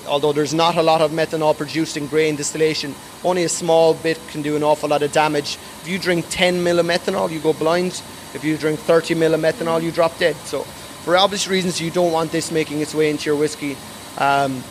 [0.06, 4.18] although there's not a lot of methanol produced in grain distillation, only a small bit
[4.28, 5.56] can do an awful lot of damage.
[5.82, 8.02] If you drink 10 mil of methanol, you go blind.
[8.34, 10.36] If you drink 30 mil of methanol, you drop dead.
[10.44, 10.62] So,
[11.04, 13.76] for obvious reasons, you don't want this making its way into your whiskey,
[14.18, 14.62] um,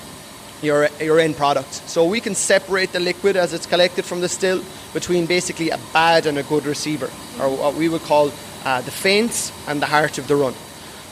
[0.62, 1.74] your, your end product.
[1.90, 4.64] So, we can separate the liquid as it's collected from the still
[4.94, 8.32] between basically a bad and a good receiver, or what we would call
[8.66, 10.54] uh, the faints and the heart of the run.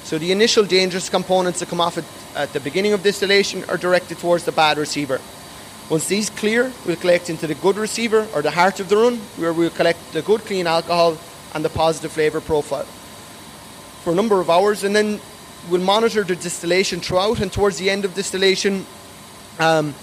[0.03, 3.77] So, the initial dangerous components that come off it at the beginning of distillation are
[3.77, 5.21] directed towards the bad receiver.
[5.89, 9.17] Once these clear, we'll collect into the good receiver or the heart of the run,
[9.37, 11.17] where we'll collect the good clean alcohol
[11.53, 12.85] and the positive flavour profile
[14.03, 15.19] for a number of hours, and then
[15.69, 17.39] we'll monitor the distillation throughout.
[17.39, 18.85] And towards the end of distillation,
[19.59, 19.93] um,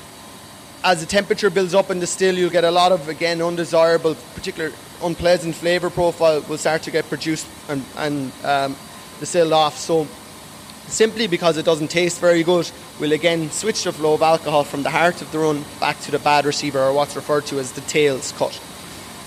[0.84, 4.14] as the temperature builds up in the still, you'll get a lot of again undesirable,
[4.34, 8.76] particular unpleasant flavour profile will start to get produced and, and um,
[9.20, 9.76] distilled off.
[9.76, 10.06] So
[10.86, 14.82] simply because it doesn't taste very good, we'll again switch the flow of alcohol from
[14.82, 17.72] the heart of the run back to the bad receiver, or what's referred to as
[17.72, 18.60] the tails cut.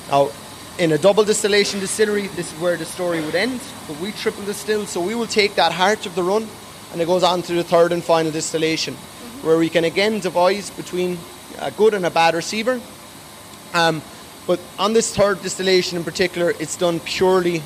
[0.10, 0.30] Now,
[0.78, 4.44] in a double distillation distillery, this is where the story would end, but we triple
[4.46, 6.48] distill, so we will take that heart of the run
[6.92, 9.48] and it goes on to the third and final distillation, mm-hmm.
[9.48, 11.18] where we can again devise between
[11.60, 12.80] a good and a bad receiver.
[13.74, 14.02] Um,
[14.48, 17.62] but on this third distillation in particular, it's done purely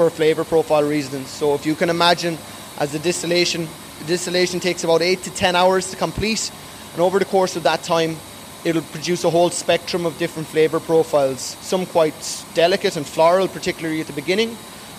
[0.00, 1.28] for flavour profile reasons.
[1.28, 2.38] So if you can imagine
[2.78, 3.68] as the distillation.
[3.98, 6.50] The distillation takes about eight to ten hours to complete,
[6.94, 8.16] and over the course of that time,
[8.64, 11.40] it'll produce a whole spectrum of different flavour profiles.
[11.60, 14.56] Some quite delicate and floral, particularly at the beginning.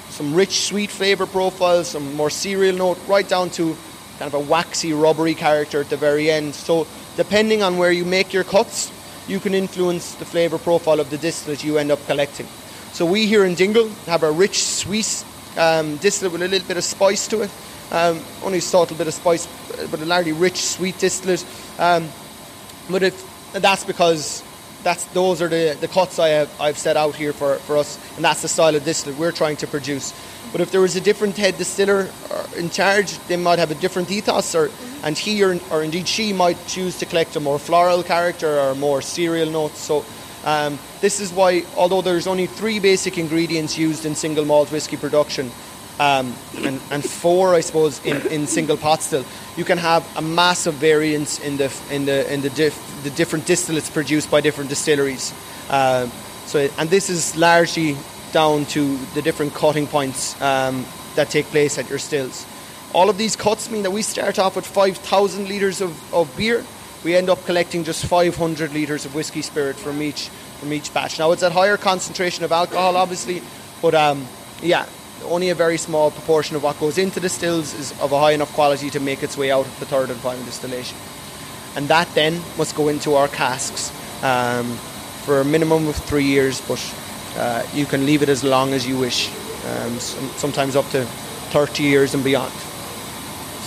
[0.10, 3.76] Some rich, sweet flavour profiles, some more cereal note, right down to
[4.20, 6.54] kind of a waxy, rubbery character at the very end.
[6.54, 6.86] So,
[7.18, 8.92] depending on where you make your cuts,
[9.28, 12.46] you can influence the flavour profile of the distillate you end up collecting.
[12.94, 15.24] So, we here in Dingle have a rich, sweet
[15.58, 17.52] um, distillate with a little bit of spice to it.
[17.90, 19.48] Um, only a subtle bit of spice,
[19.90, 21.46] but a largely rich, sweet distillate.
[21.80, 22.10] Um,
[22.90, 24.44] but if that's because
[24.84, 27.98] that's those are the, the cuts I have I've set out here for, for us,
[28.16, 30.14] and that's the style of distillate we're trying to produce.
[30.52, 33.76] But if there was a different head distiller uh, in charge, they might have a
[33.76, 34.70] different ethos, or
[35.04, 38.76] and he or, or indeed she might choose to collect a more floral character or
[38.76, 39.80] more cereal notes.
[39.80, 40.06] So
[40.44, 44.98] um, this is why, although there's only three basic ingredients used in single malt whiskey
[44.98, 45.52] production,
[46.00, 49.24] um, and, and four, I suppose, in, in single pot still,
[49.56, 53.46] you can have a massive variance in the in the in the, diff, the different
[53.46, 55.34] distillates produced by different distilleries.
[55.70, 56.08] Uh,
[56.48, 57.96] so, and this is largely
[58.32, 62.46] down to the different cutting points um, that take place at your stills.
[62.94, 66.66] All of these cuts mean that we start off with 5,000 litres of, of beer.
[67.04, 71.18] We end up collecting just 500 litres of whiskey spirit from each from each batch.
[71.18, 73.42] Now it's at higher concentration of alcohol, obviously,
[73.82, 74.28] but um,
[74.62, 74.86] yeah,
[75.26, 78.34] only a very small proportion of what goes into the stills is of a high
[78.34, 80.98] enough quality to make its way out of the third and final distillation.
[81.76, 83.92] And that then must go into our casks
[84.24, 84.68] um,
[85.26, 86.80] for a minimum of three years, but
[87.38, 89.30] uh, you can leave it as long as you wish,
[89.66, 92.54] um, sometimes up to 30 years and beyond.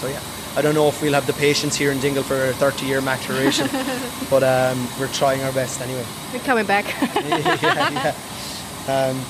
[0.00, 0.20] So, yeah.
[0.56, 3.00] I don't know if we'll have the patience here in Dingle for a 30 year
[3.00, 3.68] maturation,
[4.30, 6.04] but um, we're trying our best anyway.
[6.32, 6.84] We're coming back.
[7.16, 8.14] yeah,
[8.86, 9.10] yeah.
[9.10, 9.20] Um,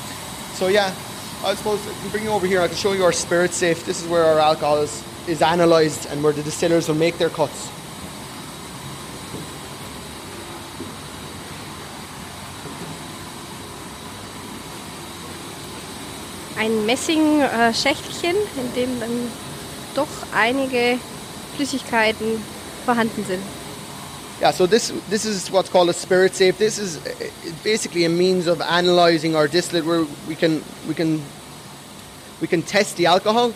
[0.53, 0.95] so, yeah,
[1.43, 2.61] I suppose bring you over here.
[2.61, 3.87] I can show you our spirit safe.
[3.87, 7.31] This is where our alcohol is, is analysed and where the distillers will make their
[7.31, 7.71] cuts.
[16.59, 19.31] Ein Messing-Schächtelchen, in dem dann
[19.95, 20.99] doch einige
[21.57, 22.43] Flüssigkeiten
[22.85, 23.43] vorhanden sind.
[24.41, 26.59] Yeah, so this this is what's called a spirit safe.
[26.59, 26.99] This is
[27.63, 31.23] basically a means of analysing our distillate where we can we can
[32.41, 33.55] we can test the alcohol.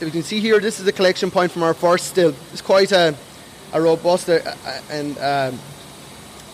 [0.00, 2.34] If you can see here, this is the collection point from our first still.
[2.52, 3.14] It's quite a,
[3.72, 5.58] a robust uh, uh, and um,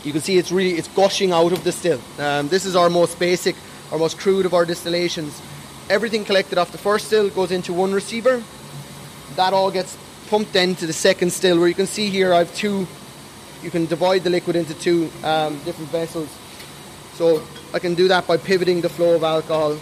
[0.04, 2.00] you can see it's really it's gushing out of the still.
[2.18, 3.56] Um, this is our most basic,
[3.90, 5.40] our most crude of our distillations.
[5.88, 8.42] Everything collected off the first still goes into one receiver.
[9.36, 12.54] That all gets pumped into the second still, where you can see here I have
[12.54, 12.86] two
[13.62, 16.28] you can divide the liquid into two um, different vessels.
[17.14, 19.78] So I can do that by pivoting the flow of alcohol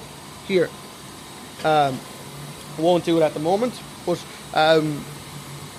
[0.46, 0.70] here.
[1.64, 1.98] Um,
[2.78, 5.04] I won't do it at the moment, but um,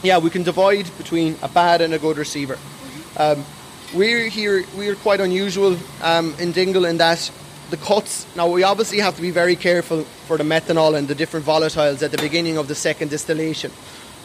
[0.03, 2.59] yeah, we can divide between a bad and a good receiver.
[3.17, 3.45] Um,
[3.93, 7.31] we're here, we're quite unusual um, in Dingle in that
[7.69, 11.15] the cuts, now we obviously have to be very careful for the methanol and the
[11.15, 13.71] different volatiles at the beginning of the second distillation.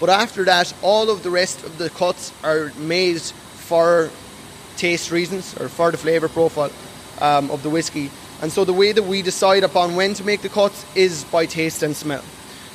[0.00, 4.10] But after that, all of the rest of the cuts are made for
[4.78, 6.72] taste reasons or for the flavour profile
[7.20, 8.10] um, of the whiskey.
[8.40, 11.44] And so the way that we decide upon when to make the cuts is by
[11.44, 12.24] taste and smell.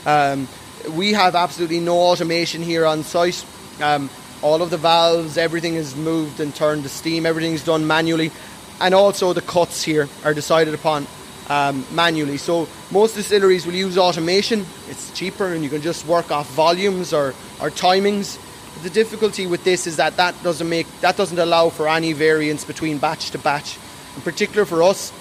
[0.05, 0.47] Um,
[0.95, 3.43] we have absolutely no automation here on site.
[3.81, 4.11] Um,
[4.43, 8.31] all of the valves, everything is moved and turned to steam, everything's done manually.
[8.79, 11.07] And also the cuts here are decided upon
[11.49, 12.37] um, manually.
[12.37, 14.65] So most distilleries will use automation.
[14.89, 17.29] It's cheaper and you can just work off volumes or,
[17.61, 18.39] or timings
[18.83, 22.65] the difficulty with this is that that doesn't make that doesn't allow for any variance
[22.65, 23.77] between batch to batch.
[24.15, 25.11] In particular for us,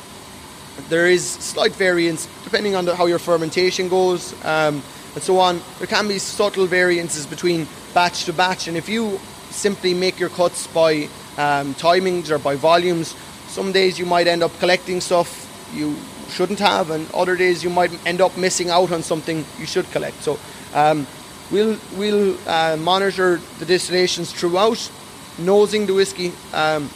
[0.89, 4.83] there is slight variance depending on the, how your fermentation goes um,
[5.15, 5.61] and so on.
[5.79, 9.19] There can be subtle variances between batch to batch, and if you
[9.51, 11.09] simply make your cuts by
[11.39, 13.15] um, timings or by volumes,
[13.47, 15.97] some days you might end up collecting stuff you
[16.29, 19.91] shouldn't have, and other days you might end up missing out on something you should
[19.93, 20.23] collect.
[20.23, 20.39] So.
[20.75, 21.07] Um,
[21.51, 24.91] We'll, we'll uh, monitor the distillations throughout,
[25.39, 26.89] nosing the whiskey um,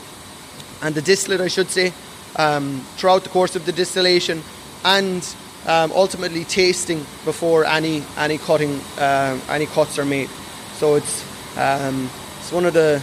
[0.80, 1.92] and the distillate, I should say,
[2.36, 4.42] um, throughout the course of the distillation,
[4.84, 5.22] and
[5.66, 10.30] um, ultimately tasting before any any cutting uh, any cuts are made.
[10.78, 11.22] So it's
[11.58, 13.00] um, it's one of the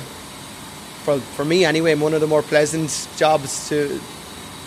[1.04, 4.02] for, for me anyway, one of the more pleasant jobs to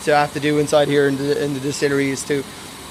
[0.08, 2.42] to have to do inside here in the in the distillery is to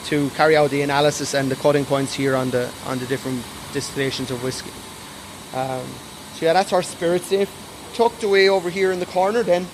[0.06, 3.44] to carry out the analysis and the cutting points here on the on the different
[3.74, 4.72] distillations of whiskey.
[5.54, 5.86] Um,
[6.36, 7.50] so yeah, that's our spirit safe.
[7.96, 9.66] Tucked away over here in the corner then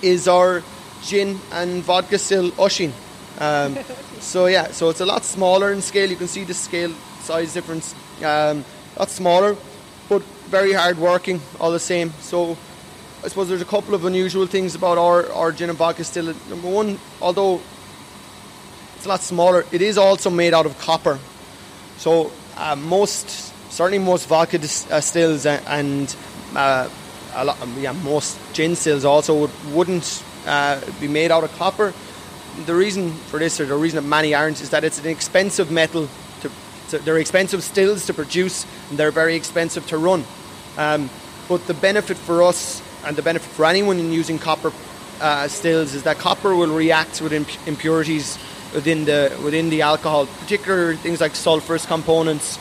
[0.00, 0.62] is our
[1.02, 2.92] gin and vodka still Oisin.
[3.38, 3.76] Um,
[4.20, 6.08] so yeah, so it's a lot smaller in scale.
[6.08, 7.94] You can see the scale size difference.
[8.24, 8.64] Um,
[8.96, 9.56] a lot smaller,
[10.08, 12.14] but very hard working all the same.
[12.20, 12.56] So
[13.22, 16.34] I suppose there's a couple of unusual things about our, our gin and vodka still.
[16.48, 17.60] Number one, although
[18.96, 21.18] it's a lot smaller, it is also made out of copper.
[21.98, 23.28] So uh, most,
[23.70, 26.16] certainly most vodka dis- uh, stills and
[26.56, 26.88] uh,
[27.34, 31.92] a lot, yeah, most gin stills also would, wouldn't uh, be made out of copper.
[32.64, 35.70] The reason for this, or the reason that many aren't, is that it's an expensive
[35.70, 36.08] metal.
[36.40, 36.50] To,
[36.88, 40.24] to they're expensive stills to produce, and they're very expensive to run.
[40.78, 41.10] Um,
[41.48, 44.72] but the benefit for us, and the benefit for anyone in using copper
[45.20, 48.38] uh, stills, is that copper will react with imp- impurities
[48.74, 52.58] within the within the alcohol, particular things like sulfurous components.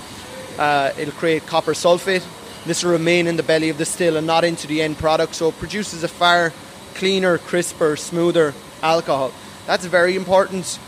[0.58, 2.26] Uh, it'll create copper sulfate.
[2.66, 5.36] This will remain in the belly of the still and not into the end product,
[5.36, 6.52] so it produces a far
[6.96, 9.32] cleaner, crisper, smoother alcohol.
[9.66, 10.80] That's very important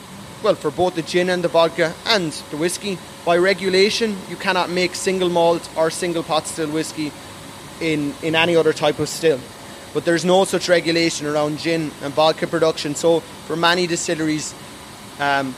[0.44, 4.70] well, for both the gin and the vodka and the whiskey, by regulation, you cannot
[4.70, 7.12] make single malt or single pot still whiskey
[7.82, 9.40] in, in any other type of still.
[9.94, 12.96] But there's no such regulation around gin and vodka production.
[12.96, 14.54] So for many distilleries,
[15.20, 15.56] um,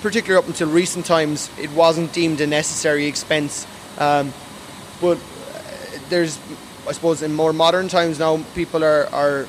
[0.00, 3.66] particularly up until recent times, it wasn't deemed a necessary expense.
[3.98, 4.32] Um,
[5.00, 6.38] but uh, there's,
[6.88, 9.46] I suppose, in more modern times now, people are, are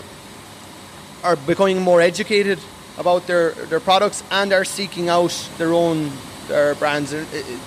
[1.23, 2.59] are becoming more educated
[2.97, 6.11] about their, their products and are seeking out their own
[6.47, 7.09] their brands.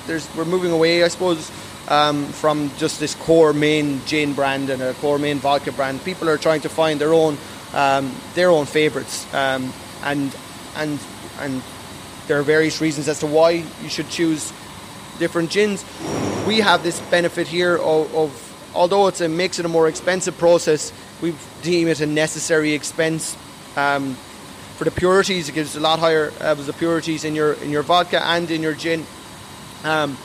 [0.07, 1.51] There's, we're moving away, I suppose,
[1.89, 6.05] um, from just this core main gin brand and a core main vodka brand.
[6.05, 7.37] People are trying to find their own
[7.75, 9.73] um, their own favourites, um,
[10.05, 10.35] and
[10.77, 10.99] and
[11.41, 11.63] and
[12.27, 13.51] there are various reasons as to why
[13.83, 14.53] you should choose
[15.19, 15.85] different gins.
[16.47, 20.39] We have this benefit here of, of although it's a makes it a more expensive
[20.39, 23.37] process, we deem it a necessary expense
[23.77, 24.17] um,
[24.79, 27.83] for the purities, it gives a lot higher uh, the purities in your in your
[27.83, 29.05] vodka and in your gin.
[29.83, 30.17] Um,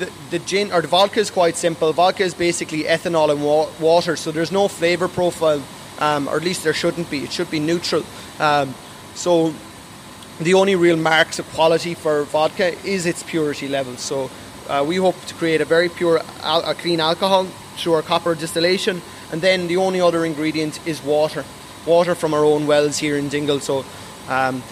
[0.00, 1.92] the, the gin or the vodka is quite simple.
[1.92, 5.62] Vodka is basically ethanol and wa- water, so there's no flavour profile,
[6.00, 7.18] um, or at least there shouldn't be.
[7.18, 8.04] It should be neutral.
[8.38, 8.74] Um,
[9.14, 9.54] so
[10.40, 13.96] the only real marks of quality for vodka is its purity level.
[13.96, 14.30] So
[14.68, 17.44] uh, we hope to create a very pure, al- a clean alcohol
[17.76, 21.44] through our copper distillation, and then the only other ingredient is water
[21.86, 23.60] water from our own wells here in Dingle.
[23.60, 23.84] So
[24.28, 24.62] um,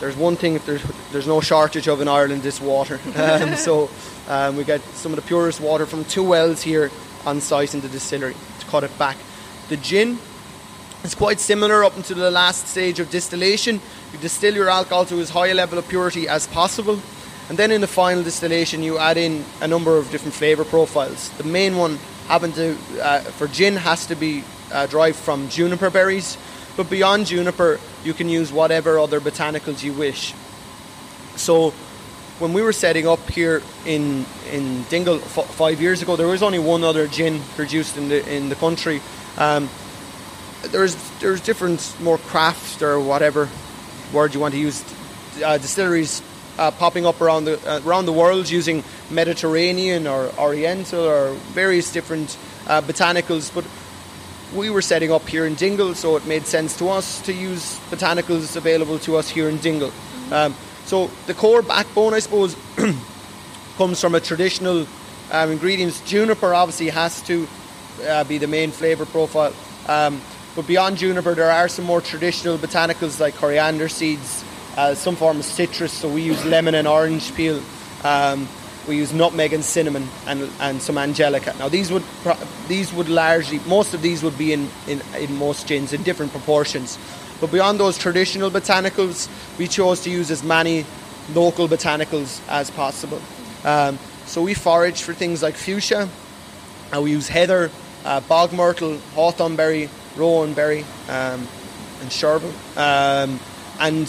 [0.00, 0.82] there's one thing if there's
[1.12, 3.00] there's no shortage of in Ireland, this water.
[3.18, 3.90] Um, so
[4.28, 6.90] um, we get some of the purest water from two wells here
[7.26, 9.16] on site in the distillery to cut it back.
[9.68, 10.18] The gin
[11.04, 13.80] is quite similar up until the last stage of distillation.
[14.12, 17.00] You distill your alcohol to as high a level of purity as possible.
[17.48, 21.30] And then in the final distillation, you add in a number of different flavour profiles.
[21.38, 25.88] The main one happen to, uh, for gin has to be uh, derived from juniper
[25.88, 26.36] berries,
[26.78, 30.32] but beyond juniper, you can use whatever other botanicals you wish.
[31.34, 31.72] So,
[32.38, 36.40] when we were setting up here in in Dingle f- five years ago, there was
[36.40, 39.00] only one other gin produced in the in the country.
[39.36, 39.68] Um,
[40.70, 43.48] there's there's different more craft or whatever
[44.12, 44.84] word you want to use
[45.44, 46.22] uh, distilleries
[46.58, 51.92] uh, popping up around the uh, around the world using Mediterranean or Oriental or various
[51.92, 53.64] different uh, botanicals, but
[54.54, 57.78] we were setting up here in Dingle, so it made sense to us to use
[57.90, 59.92] botanicals available to us here in Dingle.
[60.30, 62.56] Um, so the core backbone, I suppose,
[63.76, 64.86] comes from a traditional
[65.30, 66.00] um, ingredients.
[66.02, 67.46] Juniper obviously has to
[68.06, 69.54] uh, be the main flavour profile,
[69.86, 70.20] um,
[70.56, 74.44] but beyond juniper, there are some more traditional botanicals like coriander seeds,
[74.76, 75.92] uh, some form of citrus.
[75.92, 77.62] So we use lemon and orange peel.
[78.02, 78.48] Um,
[78.88, 81.54] we use nutmeg and cinnamon and, and some angelica.
[81.58, 82.02] Now these would
[82.66, 86.32] these would largely most of these would be in, in, in most gins in different
[86.32, 86.98] proportions.
[87.40, 89.28] But beyond those traditional botanicals,
[89.58, 90.84] we chose to use as many
[91.34, 93.20] local botanicals as possible.
[93.64, 96.08] Um, so we forage for things like fuchsia,
[96.92, 97.70] and we use heather,
[98.04, 101.46] uh, bog myrtle, hawthorn hawthornberry, rowanberry, um,
[102.00, 103.38] and chervil, um,
[103.80, 104.08] and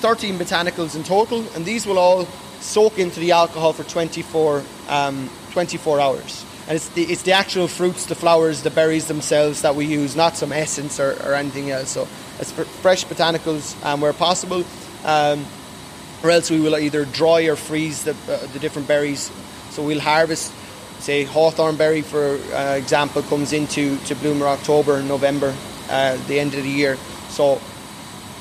[0.00, 1.44] 13 botanicals in total.
[1.54, 2.26] And these will all
[2.60, 6.44] soak into the alcohol for 24, um, 24 hours.
[6.68, 10.14] And it's the, it's the actual fruits, the flowers, the berries themselves that we use,
[10.14, 11.90] not some essence or, or anything else.
[11.90, 12.06] So
[12.38, 14.64] it's fresh botanicals um, where possible.
[15.04, 15.44] Um,
[16.22, 19.32] or else we will either dry or freeze the, uh, the different berries.
[19.70, 20.52] So we'll harvest,
[21.00, 25.54] say, hawthorn berry, for uh, example, comes into to bloom in October, November,
[25.88, 26.96] uh, the end of the year.
[27.30, 27.60] So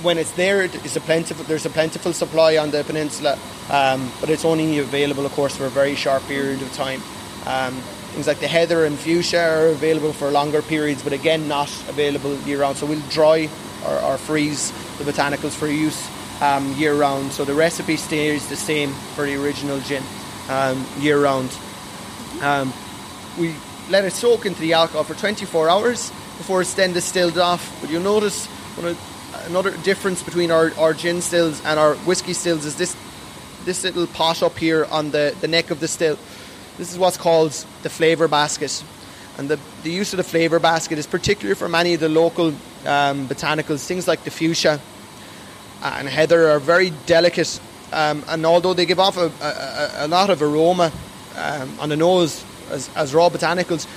[0.01, 3.37] when it's there, it's a plentiful, there's a plentiful supply on the peninsula,
[3.69, 7.01] um, but it's only available, of course, for a very short period of time.
[7.45, 7.73] Um,
[8.13, 12.35] things like the heather and fuchsia are available for longer periods, but again, not available
[12.41, 12.77] year round.
[12.77, 13.49] So we'll dry
[13.85, 16.09] or, or freeze the botanicals for use
[16.41, 17.31] um, year round.
[17.31, 20.03] So the recipe stays the same for the original gin
[20.49, 21.49] um, year round.
[22.41, 22.73] Um,
[23.37, 23.53] we
[23.89, 27.77] let it soak into the alcohol for 24 hours before it's then distilled off.
[27.81, 28.45] But you'll notice
[28.77, 28.97] when it,
[29.49, 32.95] another difference between our, our gin stills and our whiskey stills is this
[33.65, 36.17] this little pot up here on the, the neck of the still.
[36.77, 37.51] This is what's called
[37.83, 38.83] the flavour basket.
[39.37, 42.47] And the, the use of the flavour basket is particular for many of the local
[42.85, 43.85] um, botanicals.
[43.85, 44.79] Things like the fuchsia
[45.83, 47.59] and heather are very delicate.
[47.91, 50.91] Um, and although they give off a, a, a lot of aroma
[51.35, 53.87] um, on the nose as, as raw botanicals,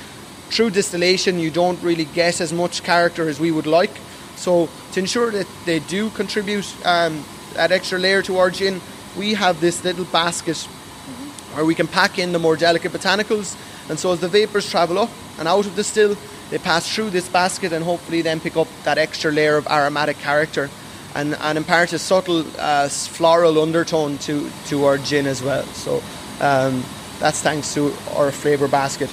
[0.50, 3.92] through distillation you don't really get as much character as we would like.
[4.36, 7.24] So to ensure that they do contribute um,
[7.54, 8.80] that extra layer to our gin,
[9.16, 11.56] we have this little basket mm-hmm.
[11.56, 13.56] where we can pack in the more delicate botanicals.
[13.88, 16.16] And so as the vapours travel up and out of the still,
[16.50, 20.18] they pass through this basket and hopefully then pick up that extra layer of aromatic
[20.18, 20.70] character.
[21.14, 25.64] and, and impart a subtle uh, floral undertone to, to our gin as well.
[25.66, 26.02] So
[26.40, 26.82] um,
[27.18, 29.12] that's thanks to our flavour basket.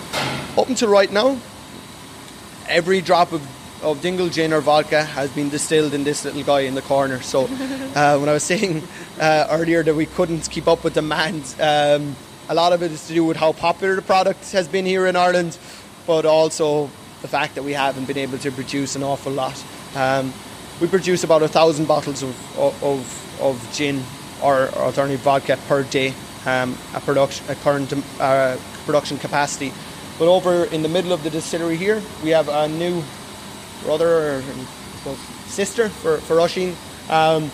[0.57, 1.37] Up until right now,
[2.67, 3.41] every drop of,
[3.81, 7.21] of Dingle gin or vodka has been distilled in this little guy in the corner.
[7.21, 7.43] So
[7.95, 8.83] uh, when I was saying
[9.19, 12.15] uh, earlier that we couldn't keep up with demand, um,
[12.49, 15.07] a lot of it is to do with how popular the product has been here
[15.07, 15.57] in Ireland,
[16.07, 16.89] but also
[17.21, 19.63] the fact that we haven't been able to produce an awful lot.
[19.95, 20.33] Um,
[20.81, 24.01] we produce about a thousand bottles of, of, of gin
[24.41, 26.13] or, alternative vodka per day
[26.45, 29.73] um, at production at current uh, production capacity.
[30.17, 33.03] But over in the middle of the distillery here, we have a new
[33.83, 34.43] brother or
[35.47, 36.75] sister for for Oisín.
[37.09, 37.51] Um,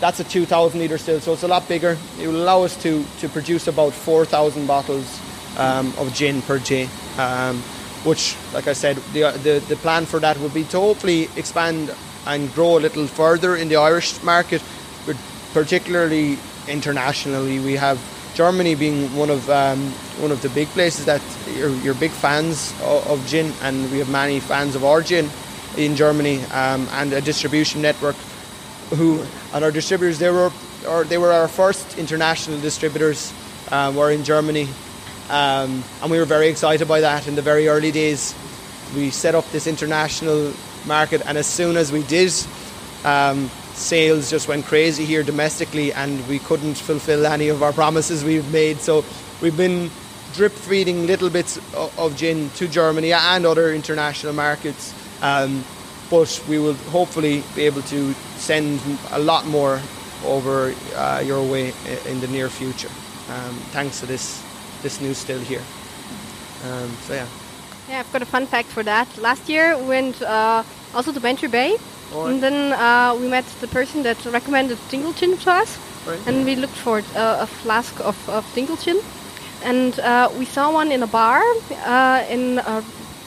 [0.00, 1.96] that's a 2,000 litre still, so it's a lot bigger.
[2.18, 5.20] It will allow us to, to produce about 4,000 bottles
[5.58, 6.88] um, of gin per day.
[7.18, 7.62] Um,
[8.04, 11.94] which, like I said, the, the, the plan for that would be to hopefully expand
[12.26, 14.62] and grow a little further in the Irish market,
[15.04, 15.16] but
[15.52, 17.58] particularly internationally.
[17.58, 18.00] We have
[18.34, 21.20] Germany being one of um, one of the big places that
[21.54, 25.28] you're, you're big fans of, of, gin, and we have many fans of our gin
[25.76, 28.16] in Germany, um, and a distribution network.
[28.90, 30.50] Who and our distributors they were
[30.88, 33.32] or they were our first international distributors.
[33.70, 34.66] Uh, were in Germany,
[35.28, 38.34] um, and we were very excited by that in the very early days.
[38.96, 40.52] We set up this international
[40.86, 42.32] market, and as soon as we did,
[43.04, 48.24] um, sales just went crazy here domestically, and we couldn't fulfill any of our promises
[48.24, 48.80] we've made.
[48.80, 49.04] So
[49.40, 49.88] we've been
[50.34, 54.94] drip feeding little bits of, of gin to Germany and other international markets.
[55.22, 55.64] Um,
[56.10, 58.80] but we will hopefully be able to send
[59.12, 59.80] a lot more
[60.24, 61.72] over uh, your way
[62.06, 62.90] in the near future,
[63.30, 64.42] um, thanks to this
[64.82, 65.62] this new still here.
[66.64, 67.26] Um, so yeah.
[67.88, 69.06] Yeah, I've got a fun fact for that.
[69.18, 70.62] Last year we went uh,
[70.94, 71.76] also to Bantry Bay,
[72.12, 72.30] right.
[72.30, 76.18] and then uh, we met the person that recommended Dingle Gin to us, right.
[76.26, 79.00] and we looked for uh, a flask of, of Dingle Gin,
[79.64, 81.42] and uh, we saw one in a bar
[81.84, 82.82] uh, in uh,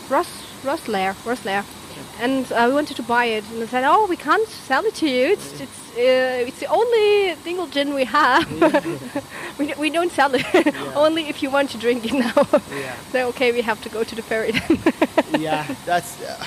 [0.10, 0.30] Ross
[0.64, 1.66] Rosslare, Rosslare.
[2.20, 4.96] And uh, we wanted to buy it, and they said, "Oh, we can't sell it
[4.96, 5.34] to you.
[5.34, 8.46] It's it's uh, it's the only dingle gin we have.
[9.60, 10.46] we, we don't sell it.
[10.54, 10.94] Yeah.
[10.96, 12.96] only if you want to drink it now." yeah.
[13.12, 15.42] So okay, we have to go to the ferry then.
[15.42, 16.46] yeah, that's uh,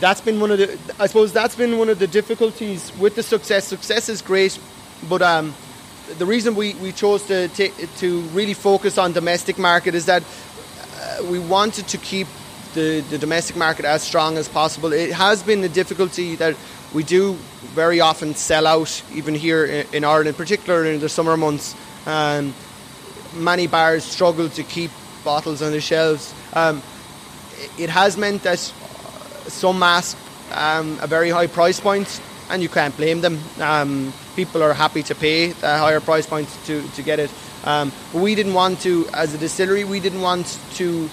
[0.00, 0.78] that's been one of the.
[0.98, 3.66] I suppose that's been one of the difficulties with the success.
[3.66, 4.58] Success is great,
[5.08, 5.54] but um,
[6.18, 11.24] the reason we, we chose to to really focus on domestic market is that uh,
[11.30, 12.26] we wanted to keep
[12.74, 14.92] the, the domestic market as strong as possible.
[14.92, 16.56] It has been a difficulty that
[16.92, 17.34] we do
[17.74, 21.74] very often sell out, even here in Ireland, particularly in the summer months.
[22.06, 22.54] Um,
[23.34, 24.90] many bars struggle to keep
[25.24, 26.34] bottles on the shelves.
[26.52, 26.82] Um,
[27.78, 30.16] it has meant that some ask
[30.52, 32.20] um, a very high price point,
[32.50, 33.40] and you can't blame them.
[33.60, 37.30] Um, people are happy to pay a higher price point to, to get it.
[37.64, 41.08] Um, but we didn't want to, as a distillery, we didn't want to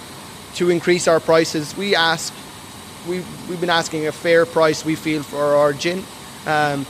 [0.55, 1.75] to increase our prices.
[1.75, 2.33] We ask,
[3.07, 6.03] we, we've been asking a fair price we feel for our gin,
[6.45, 6.85] um,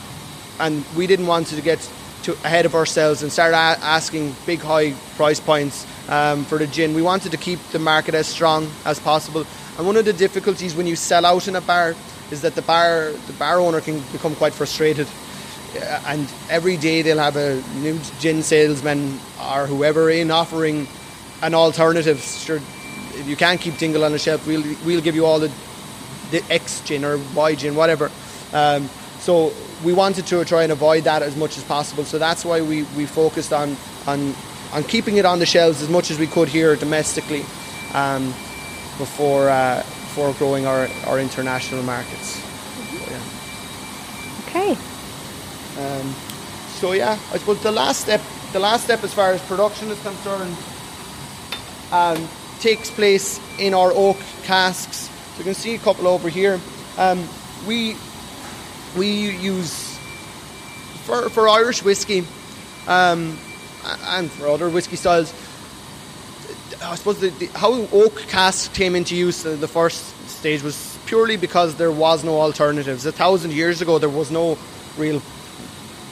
[0.60, 1.80] and we didn't want to get
[2.24, 6.68] to ahead of ourselves and start a- asking big high price points um, for the
[6.68, 6.94] gin.
[6.94, 9.46] We wanted to keep the market as strong as possible.
[9.78, 11.96] And one of the difficulties when you sell out in a bar
[12.30, 15.08] is that the bar the bar owner can become quite frustrated.
[16.06, 20.88] And every day they'll have a new gin salesman or whoever in offering
[21.42, 22.20] an alternative.
[23.22, 25.52] If you can't keep Dingle on the shelf, we'll we'll give you all the
[26.32, 28.12] the X gin or Y gin, whatever.
[28.52, 29.54] Um, so
[29.84, 32.04] we wanted to try and avoid that as much as possible.
[32.04, 34.36] So that's why we, we focused on on
[34.74, 37.42] on keeping it on the shelves as much as we could here domestically
[37.94, 38.28] um,
[38.98, 42.40] before uh, before growing our, our international markets.
[42.40, 42.98] Mm-hmm.
[42.98, 43.12] So,
[44.58, 44.74] yeah.
[44.74, 44.78] Okay.
[45.78, 46.16] Um,
[46.80, 50.02] so yeah, I suppose the last step the last step as far as production is
[50.02, 50.58] concerned.
[51.92, 52.28] Um,
[52.62, 55.10] takes place in our oak casks.
[55.34, 56.60] So you can see a couple over here.
[56.98, 57.28] Um,
[57.68, 57.96] we
[58.96, 59.98] we use
[61.06, 62.26] for, for Irish whiskey
[62.88, 63.38] um,
[63.84, 65.34] and for other whiskey styles.
[66.84, 70.98] I suppose the, the, how oak casks came into use in the first stage was
[71.06, 73.06] purely because there was no alternatives.
[73.06, 74.58] A thousand years ago, there was no
[74.98, 75.22] real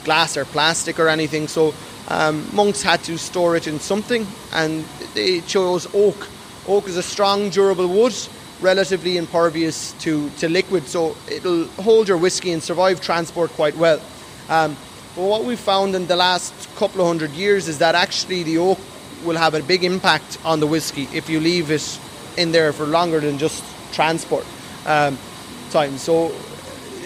[0.04, 1.74] glass or plastic or anything, so
[2.08, 4.84] um, monks had to store it in something, and
[5.14, 6.28] they chose oak
[6.70, 8.14] Oak is a strong, durable wood,
[8.60, 14.00] relatively impervious to, to liquid, so it'll hold your whiskey and survive transport quite well.
[14.48, 14.76] Um,
[15.16, 18.58] but what we've found in the last couple of hundred years is that actually the
[18.58, 18.78] oak
[19.24, 21.98] will have a big impact on the whiskey if you leave it
[22.36, 24.46] in there for longer than just transport
[24.86, 25.18] um,
[25.70, 25.98] time.
[25.98, 26.32] So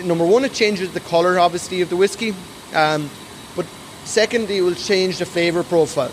[0.04, 2.34] number one, it changes the colour, obviously, of the whiskey.
[2.74, 3.08] Um,
[3.56, 3.64] but
[4.04, 6.12] secondly, it will change the flavour profile.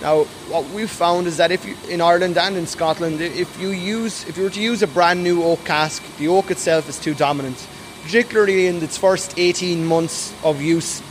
[0.00, 3.68] Now, what we've found is that if you, in Ireland and in Scotland, if you
[3.68, 6.98] use, if you were to use a brand new oak cask, the oak itself is
[6.98, 7.68] too dominant,
[8.02, 11.02] particularly in its first 18 months of use,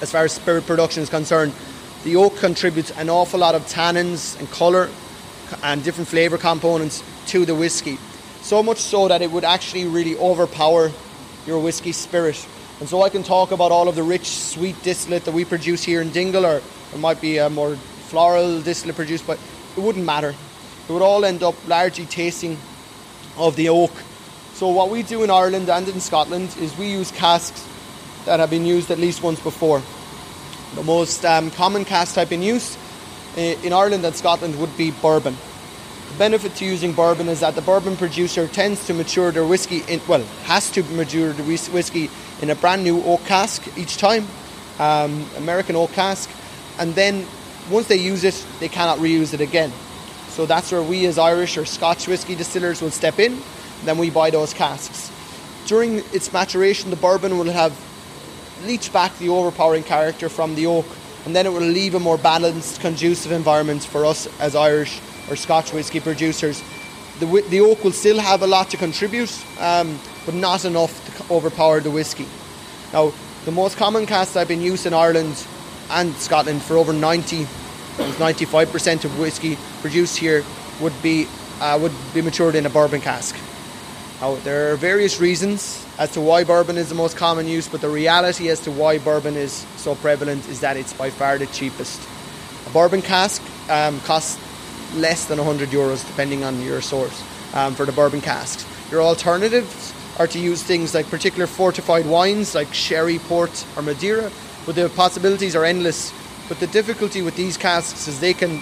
[0.00, 1.52] as far as spirit production is concerned.
[2.04, 4.88] The oak contributes an awful lot of tannins and colour
[5.62, 7.98] and different flavour components to the whiskey.
[8.40, 10.90] So much so that it would actually really overpower
[11.46, 12.44] your whiskey spirit.
[12.80, 15.84] And so I can talk about all of the rich, sweet distillate that we produce
[15.84, 16.62] here in Dingle, or
[16.92, 19.38] it might be a more floral distillate produced, but
[19.76, 20.34] it wouldn't matter.
[20.88, 22.58] It would all end up largely tasting
[23.36, 23.92] of the oak.
[24.54, 27.66] So what we do in Ireland and in Scotland is we use casks
[28.26, 29.82] that have been used at least once before.
[30.74, 32.76] The most um, common cask type in use
[33.36, 35.36] eh, in Ireland and Scotland would be bourbon.
[36.12, 39.82] The benefit to using bourbon is that the bourbon producer tends to mature their whiskey
[39.88, 42.10] in well has to mature the whiskey
[42.42, 44.26] in a brand new oak cask each time,
[44.78, 46.30] um, American oak cask,
[46.78, 47.26] and then
[47.70, 49.72] once they use it, they cannot reuse it again.
[50.28, 53.40] So that's where we as Irish or Scotch whiskey distillers will step in.
[53.84, 55.10] Then we buy those casks.
[55.66, 57.72] During its maturation, the bourbon will have
[58.64, 60.86] leach back the overpowering character from the oak,
[61.24, 65.36] and then it will leave a more balanced, conducive environment for us as Irish or
[65.36, 66.62] Scotch whisky producers.
[67.20, 71.32] The, the oak will still have a lot to contribute, um, but not enough to
[71.32, 72.26] overpower the whisky.
[72.92, 73.12] Now,
[73.44, 75.46] the most common cask type in use in Ireland
[75.92, 80.44] and Scotland for over 90, 95% of whisky produced here
[80.80, 81.26] would be
[81.60, 83.36] uh, would be matured in a bourbon cask.
[84.20, 87.80] Now, there are various reasons as to why bourbon is the most common use, but
[87.80, 91.46] the reality as to why bourbon is so prevalent is that it's by far the
[91.46, 92.00] cheapest.
[92.66, 94.40] A bourbon cask um, costs
[94.94, 97.22] less than 100 euros, depending on your source,
[97.54, 98.66] um, for the bourbon casks.
[98.90, 104.30] Your alternatives are to use things like particular fortified wines like sherry, port, or Madeira,
[104.66, 106.12] but the possibilities are endless.
[106.48, 108.60] But the difficulty with these casks is they can,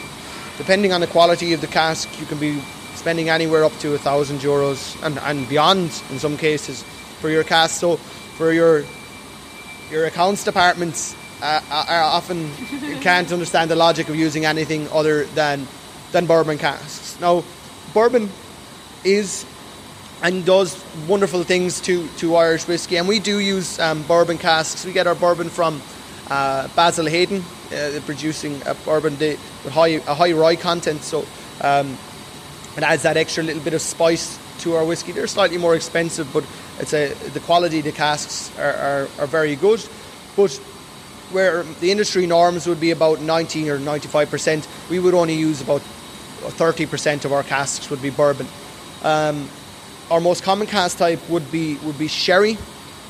[0.59, 2.61] depending on the quality of the cask, you can be
[2.95, 6.83] spending anywhere up to a thousand euros and, and beyond in some cases
[7.21, 7.81] for your cask.
[7.81, 8.85] So for your
[9.91, 12.51] your accounts departments uh, are often
[13.01, 15.67] can't understand the logic of using anything other than
[16.13, 17.19] than bourbon casks.
[17.21, 17.45] Now,
[17.95, 18.31] bourbon
[19.05, 19.45] is
[20.23, 24.85] and does wonderful things to, to Irish whiskey, and we do use um, bourbon casks.
[24.85, 25.81] We get our bourbon from
[26.29, 27.43] uh, Basil Hayden,
[27.73, 31.25] uh, producing a bourbon with high, a high rye content, so
[31.63, 31.97] um,
[32.77, 35.13] it adds that extra little bit of spice to our whiskey.
[35.13, 36.45] They're slightly more expensive, but
[36.79, 39.85] it's a, the quality of the casks are, are, are very good.
[40.37, 40.55] But
[41.33, 45.81] where the industry norms would be about 90 or 95%, we would only use about
[45.81, 48.47] 30% of our casks would be bourbon.
[49.03, 49.49] Um,
[50.11, 52.59] our most common cask type would be would be sherry,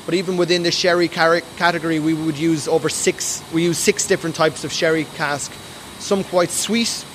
[0.05, 3.43] but even within the sherry category, we would use over six.
[3.53, 5.51] We use six different types of sherry cask.
[5.99, 7.05] Some quite sweet,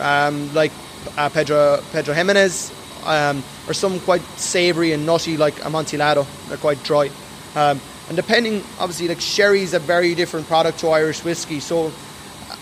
[0.00, 0.72] um, like
[1.16, 2.72] uh, Pedro Pedro Ximénez,
[3.06, 6.26] um, or some quite savoury and nutty, like Amontillado.
[6.48, 7.10] They're quite dry.
[7.54, 11.60] Um, and depending, obviously, like sherry is a very different product to Irish whiskey.
[11.60, 11.92] So,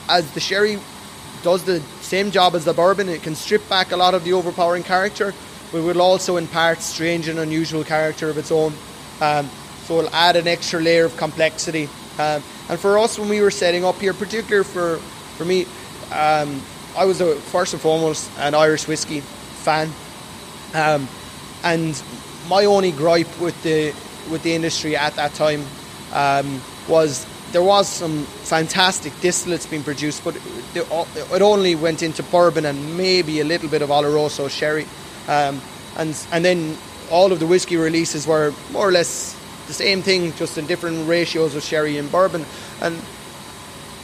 [0.09, 0.79] as the sherry
[1.43, 3.09] does the same job as the bourbon.
[3.09, 5.33] It can strip back a lot of the overpowering character,
[5.73, 8.73] but will also impart strange and unusual character of its own.
[9.21, 9.49] Um,
[9.85, 11.89] so it'll add an extra layer of complexity.
[12.19, 14.97] Um, and for us, when we were setting up here, particular for
[15.37, 15.67] for me,
[16.12, 16.62] um,
[16.97, 19.91] I was a, first and foremost an Irish whiskey fan,
[20.75, 21.07] um,
[21.62, 22.03] and
[22.49, 23.95] my only gripe with the
[24.31, 25.64] with the industry at that time
[26.12, 30.37] um, was there was some fantastic distillates being produced, but
[30.75, 34.87] it only went into bourbon and maybe a little bit of Oloroso sherry,
[35.29, 35.61] um,
[35.97, 36.77] and and then
[37.11, 39.35] all of the whiskey releases were more or less
[39.66, 42.45] the same thing, just in different ratios of sherry and bourbon,
[42.81, 42.97] and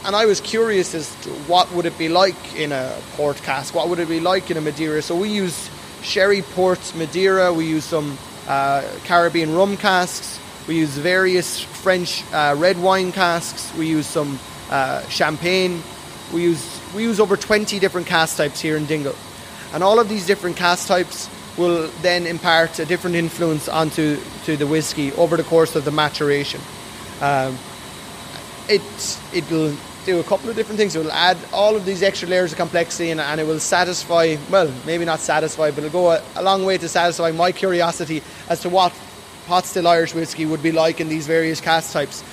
[0.05, 3.73] and I was curious as to what would it be like in a port cask,
[3.73, 5.01] what would it be like in a Madeira.
[5.01, 5.69] So we use
[6.01, 7.53] sherry, ports Madeira.
[7.53, 8.17] We use some
[8.47, 10.39] uh, Caribbean rum casks.
[10.67, 13.73] We use various French uh, red wine casks.
[13.77, 15.81] We use some uh, champagne.
[16.33, 19.15] We use we use over 20 different cask types here in Dingle,
[19.73, 24.57] and all of these different cask types will then impart a different influence onto to
[24.57, 26.61] the whiskey over the course of the maturation.
[27.21, 27.57] Um,
[28.69, 28.81] it
[29.33, 30.95] it will do a couple of different things.
[30.95, 34.37] It will add all of these extra layers of complexity, and, and it will satisfy
[34.49, 38.21] well, maybe not satisfy, but it'll go a, a long way to satisfy my curiosity
[38.49, 38.93] as to what
[39.47, 42.23] pot still Irish whiskey would be like in these various cask types.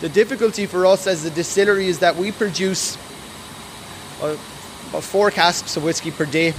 [0.00, 2.96] The difficulty for us as a distillery is that we produce
[4.22, 4.36] uh,
[4.90, 6.52] about four casks of whiskey per day.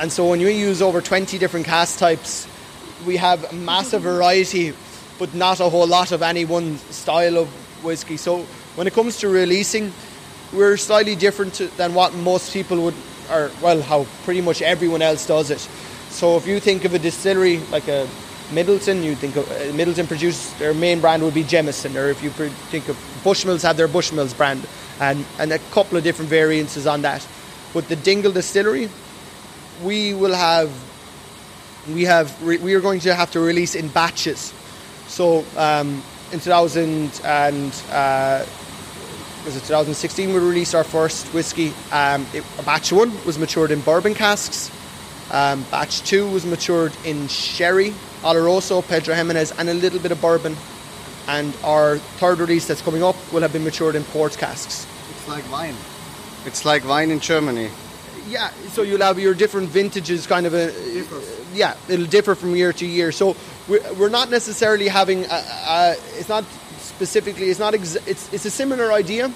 [0.00, 2.48] And so when you use over 20 different cask types,
[3.06, 4.72] we have a massive variety,
[5.18, 7.48] but not a whole lot of any one style of
[7.84, 8.16] whiskey.
[8.16, 8.38] So
[8.74, 9.92] when it comes to releasing,
[10.52, 12.94] we're slightly different to, than what most people would,
[13.30, 15.60] or well, how pretty much everyone else does it.
[16.10, 18.08] So if you think of a distillery like a
[18.50, 22.22] Midleton, you think of uh, Midleton produce their main brand would be Jameson, or if
[22.22, 24.66] you think of Bushmills have their Bushmills brand,
[25.02, 27.26] and and a couple of different variances on that.
[27.74, 28.88] But the Dingle Distillery,
[29.82, 30.70] we will have
[31.88, 34.54] we have we are going to have to release in batches.
[35.08, 38.46] So um, in 2000 and uh,
[39.44, 41.72] was it 2016 we released our first whiskey.
[41.90, 44.70] Um, it, batch one was matured in bourbon casks.
[45.32, 47.90] Um, batch two was matured in sherry,
[48.22, 50.56] Oloroso, Pedro Ximénez, and a little bit of bourbon.
[51.26, 54.86] And our third release that's coming up will have been matured in port casks.
[55.22, 55.76] It's like wine.
[56.46, 57.70] It's like wine in Germany.
[58.26, 60.72] Yeah, so you'll have your different vintages kind of a.
[61.54, 63.12] Yeah, it'll differ from year to year.
[63.12, 63.36] So
[63.68, 65.24] we're, we're not necessarily having.
[65.26, 66.44] A, a, it's not
[66.78, 67.50] specifically.
[67.50, 67.72] It's not.
[67.72, 69.26] Ex, it's it's a similar idea,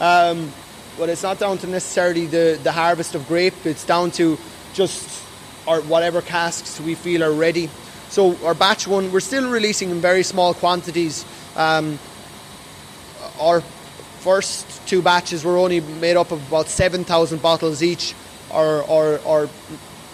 [0.00, 0.52] um,
[0.98, 3.54] but it's not down to necessarily the the harvest of grape.
[3.64, 4.36] It's down to
[4.74, 5.22] just
[5.64, 7.70] or whatever casks we feel are ready.
[8.08, 11.24] So our batch one, we're still releasing in very small quantities.
[11.54, 12.00] Um,
[13.38, 13.62] our
[14.20, 18.14] first two batches were only made up of about 7,000 bottles each.
[18.50, 19.48] Our, our, our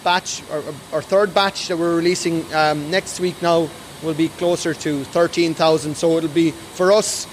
[0.03, 3.69] batch, our, our third batch that we're releasing um, next week now
[4.03, 5.95] will be closer to 13,000.
[5.95, 7.27] So it'll be, for us,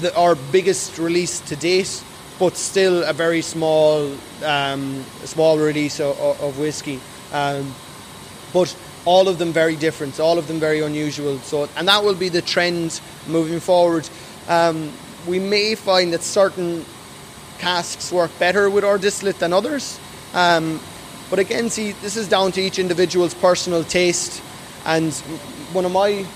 [0.00, 2.02] the, our biggest release to date,
[2.38, 4.10] but still a very small,
[4.44, 6.98] um, small release of, of whiskey.
[7.32, 7.74] Um,
[8.52, 8.74] but
[9.04, 11.38] all of them very different, all of them very unusual.
[11.38, 14.08] So, and that will be the trend moving forward.
[14.48, 14.92] Um,
[15.26, 16.84] we may find that certain
[17.58, 19.98] casks work better with our distillate than others.
[20.34, 20.80] Um,
[21.30, 24.42] but again, see, this is down to each individual's personal taste.
[24.84, 25.12] And
[25.72, 26.26] one of my,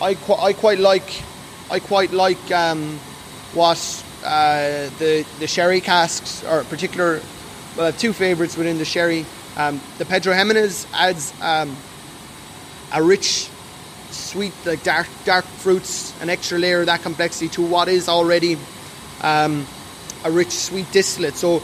[0.00, 1.22] I, qu- I quite like,
[1.70, 2.98] I quite like um,
[3.54, 7.20] what uh, the the sherry casks, or particular,
[7.76, 9.24] well, I have two favourites within the sherry.
[9.56, 11.76] Um, the Pedro Ximénez adds um,
[12.92, 13.48] a rich
[14.14, 18.56] sweet, like dark dark fruits, an extra layer of that complexity to what is already
[19.22, 19.66] um,
[20.24, 21.34] a rich sweet distillate.
[21.34, 21.62] So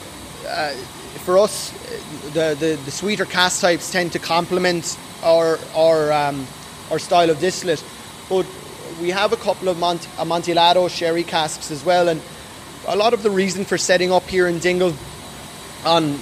[0.49, 0.73] uh,
[1.25, 1.71] for us,
[2.33, 6.47] the, the, the sweeter cask types tend to complement our our um,
[6.91, 7.83] our style of distillate.
[8.29, 8.47] But
[9.01, 12.21] we have a couple of Mont- Amontillado sherry casks as well, and
[12.87, 14.95] a lot of the reason for setting up here in Dingle
[15.85, 16.19] on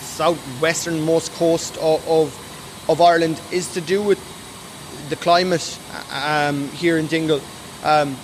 [0.00, 4.18] southwestern-most coast of, of, of Ireland is to do with
[5.08, 5.78] the climate
[6.12, 7.40] um, here in Dingle.
[7.82, 8.16] Um,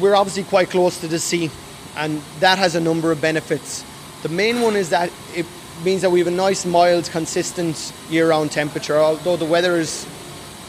[0.00, 1.50] we're obviously quite close to the sea,
[1.96, 3.84] and that has a number of benefits.
[4.22, 5.46] The main one is that it
[5.84, 8.96] means that we have a nice, mild, consistent year-round temperature.
[8.96, 10.06] Although the weather is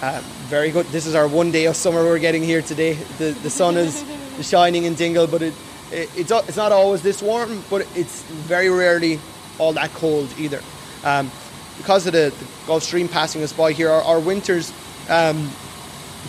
[0.01, 0.85] uh, very good.
[0.87, 2.93] This is our one day of summer we're getting here today.
[3.17, 4.03] The, the sun is
[4.41, 5.53] shining in Dingle, but it,
[5.91, 9.19] it, it's, it's not always this warm, but it's very rarely
[9.59, 10.61] all that cold either.
[11.03, 11.31] Um,
[11.77, 14.71] because of the, the, Gulf Stream passing us by here, our, our winters
[15.09, 15.49] um,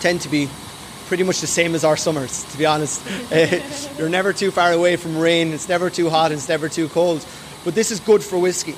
[0.01, 0.49] tend to be
[1.07, 3.03] pretty much the same as our summers, to be honest.
[3.99, 6.89] You're never too far away from rain, it's never too hot, and it's never too
[6.89, 7.25] cold.
[7.65, 8.75] But this is good for whiskey.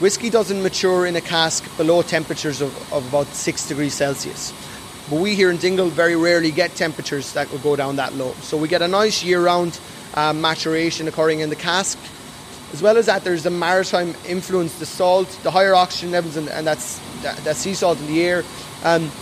[0.00, 4.52] Whiskey doesn't mature in a cask below temperatures of, of about 6 degrees Celsius.
[5.08, 8.32] But we here in Dingle very rarely get temperatures that will go down that low.
[8.40, 9.78] So we get a nice year round
[10.14, 11.98] um, maturation occurring in the cask.
[12.74, 16.48] As well as that, there's the maritime influence, the salt, the higher oxygen levels, and,
[16.48, 18.42] and that's that, that, sea salt in the air.
[18.82, 19.12] Um,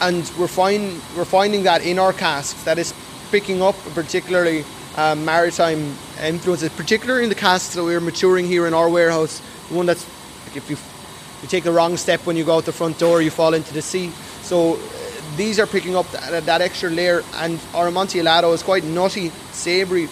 [0.00, 2.94] and we're, find, we're finding that in our casks that is
[3.32, 4.64] picking up particularly
[4.96, 9.42] um, maritime influences, particularly in the casks that we're maturing here in our warehouse.
[9.70, 10.06] The one that's
[10.46, 10.76] like if you
[11.42, 13.74] you take the wrong step when you go out the front door, you fall into
[13.74, 14.10] the sea.
[14.42, 14.78] So uh,
[15.36, 20.08] these are picking up that, that extra layer, and our Amontillado is quite nutty, savoury,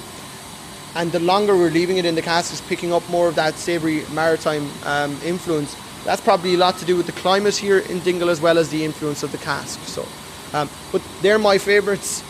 [0.95, 3.55] and the longer we're leaving it in the cask is picking up more of that
[3.55, 5.77] savoury maritime um, influence.
[6.05, 8.69] That's probably a lot to do with the climate here in Dingle as well as
[8.71, 9.81] the influence of the cask.
[9.85, 10.07] So,
[10.53, 12.23] um, but they're my favourites.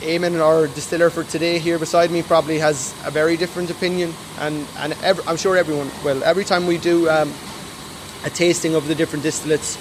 [0.00, 4.66] Eamon, our distiller for today, here beside me, probably has a very different opinion, and
[4.78, 6.24] and every, I'm sure everyone will.
[6.24, 7.32] Every time we do um,
[8.24, 9.78] a tasting of the different distillates,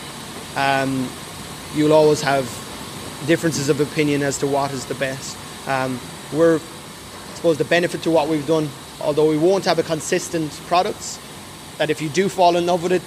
[0.56, 1.10] um,
[1.76, 2.46] you'll always have
[3.26, 5.38] differences of opinion as to what is the best.
[5.68, 6.00] Um,
[6.34, 6.60] we're
[7.42, 8.70] suppose the benefit to what we've done,
[9.02, 11.20] although we won't have a consistent product,
[11.80, 13.02] that if you do fall in love with it,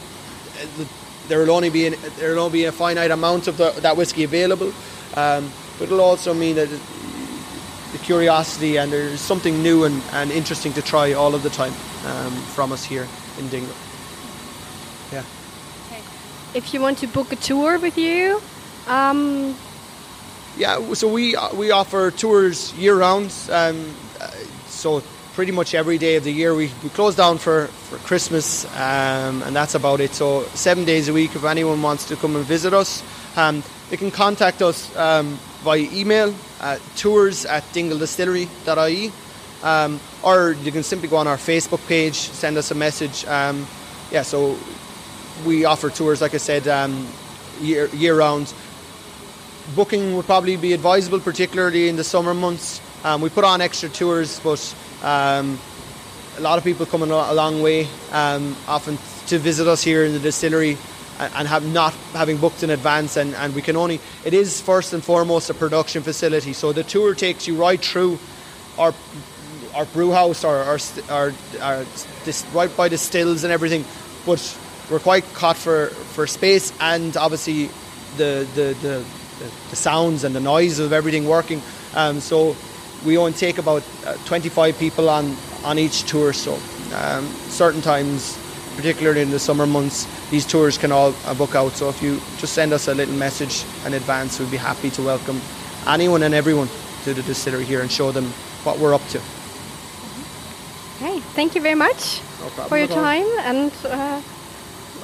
[1.29, 3.97] there will only be an, there will only be a finite amount of the, that
[3.97, 4.73] whiskey available.
[5.15, 6.69] Um, but it'll also mean that
[7.93, 11.73] the curiosity and there's something new and, and interesting to try all of the time
[12.05, 13.07] um, from us here
[13.39, 13.77] in Dingle.
[15.13, 15.23] Yeah.
[15.87, 16.03] Okay.
[16.55, 18.43] if you want to book a tour with you,
[18.89, 19.55] um,
[20.57, 23.33] Yeah, so we we offer tours year round.
[23.51, 24.14] Um, uh,
[24.85, 28.67] so pretty much every day of the year we, we close down for, for Christmas,
[28.77, 30.11] um, and that's about it.
[30.11, 31.35] So seven days a week.
[31.35, 33.03] If anyone wants to come and visit us,
[33.35, 39.11] um, they can contact us um, via email at tours at dingledistillery.ie,
[39.63, 43.25] um, or you can simply go on our Facebook page, send us a message.
[43.25, 43.67] Um,
[44.11, 44.59] yeah, so
[45.47, 47.09] we offer tours, like I said, um,
[47.59, 48.53] year year round
[49.75, 52.83] booking would probably be advisable, particularly in the summer months.
[53.05, 55.59] Um, we put on extra tours, but um,
[56.39, 58.97] a lot of people coming a long way, um, often
[59.27, 60.79] to visit us here in the distillery
[61.19, 63.19] and, have not having booked in advance.
[63.19, 66.55] And, and we can only, it is first and foremost a production facility.
[66.55, 68.19] So the tour takes you right through
[68.79, 68.95] our
[69.75, 70.79] our brew house, our, our,
[71.11, 71.85] our, our
[72.25, 73.85] this, right by the stills and everything.
[74.25, 74.59] But
[74.91, 77.67] we're quite caught for, for space and obviously
[78.17, 79.05] the, the, the,
[79.71, 81.61] the sounds and the noise of everything working.
[81.95, 82.57] Um, so
[83.05, 86.33] we only take about uh, 25 people on, on each tour.
[86.33, 86.55] So
[86.95, 88.39] um, certain times,
[88.77, 91.73] particularly in the summer months, these tours can all uh, book out.
[91.73, 95.03] So if you just send us a little message in advance, we'd be happy to
[95.03, 95.41] welcome
[95.87, 96.69] anyone and everyone
[97.05, 98.25] to the distillery here and show them
[98.65, 99.19] what we're up to.
[100.97, 104.21] okay, thank you very much No for your time and uh,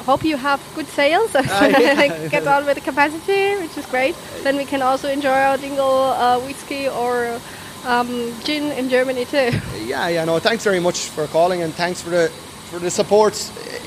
[0.06, 1.34] hope you have good sales.
[1.34, 2.28] yeah.
[2.34, 4.16] Get on with the capacity, which is great.
[4.42, 7.38] Then we can also enjoy our Dingle uh, whiskey or
[7.84, 9.50] um, gin in Germany too.
[9.90, 12.28] Yeah, yeah, no, thanks very much for calling and thanks for the
[12.70, 13.34] for the support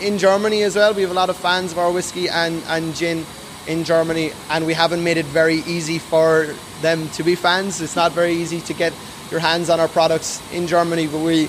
[0.01, 0.93] in Germany as well.
[0.93, 3.25] We have a lot of fans of our whiskey and, and gin
[3.67, 7.79] in Germany and we haven't made it very easy for them to be fans.
[7.79, 8.91] It's not very easy to get
[9.31, 11.47] your hands on our products in Germany, but we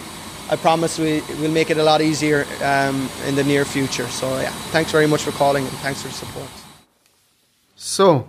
[0.51, 4.07] I promise we will make it a lot easier um, in the near future.
[4.09, 6.51] So yeah, thanks very much for calling and thanks for the support.
[7.77, 8.29] So,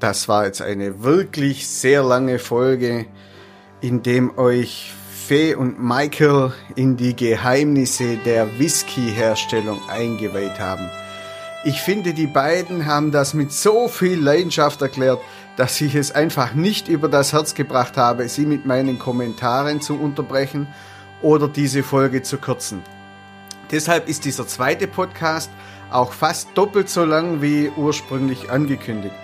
[0.00, 3.06] das war jetzt eine wirklich sehr lange Folge,
[3.84, 4.94] in dem euch
[5.26, 10.88] Fee und Michael in die Geheimnisse der Whisky-Herstellung eingeweiht haben.
[11.66, 15.20] Ich finde, die beiden haben das mit so viel Leidenschaft erklärt,
[15.58, 20.00] dass ich es einfach nicht über das Herz gebracht habe, sie mit meinen Kommentaren zu
[20.00, 20.66] unterbrechen
[21.20, 22.82] oder diese Folge zu kürzen.
[23.70, 25.50] Deshalb ist dieser zweite Podcast
[25.90, 29.14] auch fast doppelt so lang wie ursprünglich angekündigt.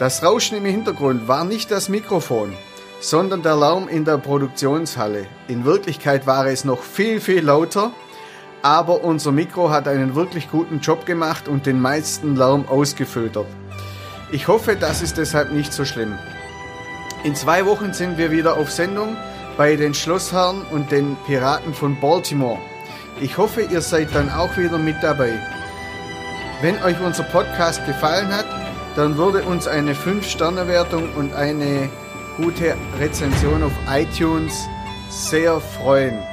[0.00, 2.56] Das Rauschen im Hintergrund war nicht das Mikrofon,
[3.00, 5.26] sondern der Lärm in der Produktionshalle.
[5.46, 7.92] In Wirklichkeit war es noch viel, viel lauter,
[8.62, 13.46] aber unser Mikro hat einen wirklich guten Job gemacht und den meisten Lärm ausgefiltert.
[14.32, 16.18] Ich hoffe, das ist deshalb nicht so schlimm.
[17.24, 19.16] In zwei Wochen sind wir wieder auf Sendung
[19.56, 22.58] bei den Schlossherren und den Piraten von Baltimore.
[23.20, 25.32] Ich hoffe, ihr seid dann auch wieder mit dabei.
[26.60, 28.46] Wenn euch unser Podcast gefallen hat,
[28.96, 31.88] dann würde uns eine 5-Sterne-Wertung und eine
[32.38, 34.68] gute Rezension auf iTunes
[35.10, 36.27] sehr freuen.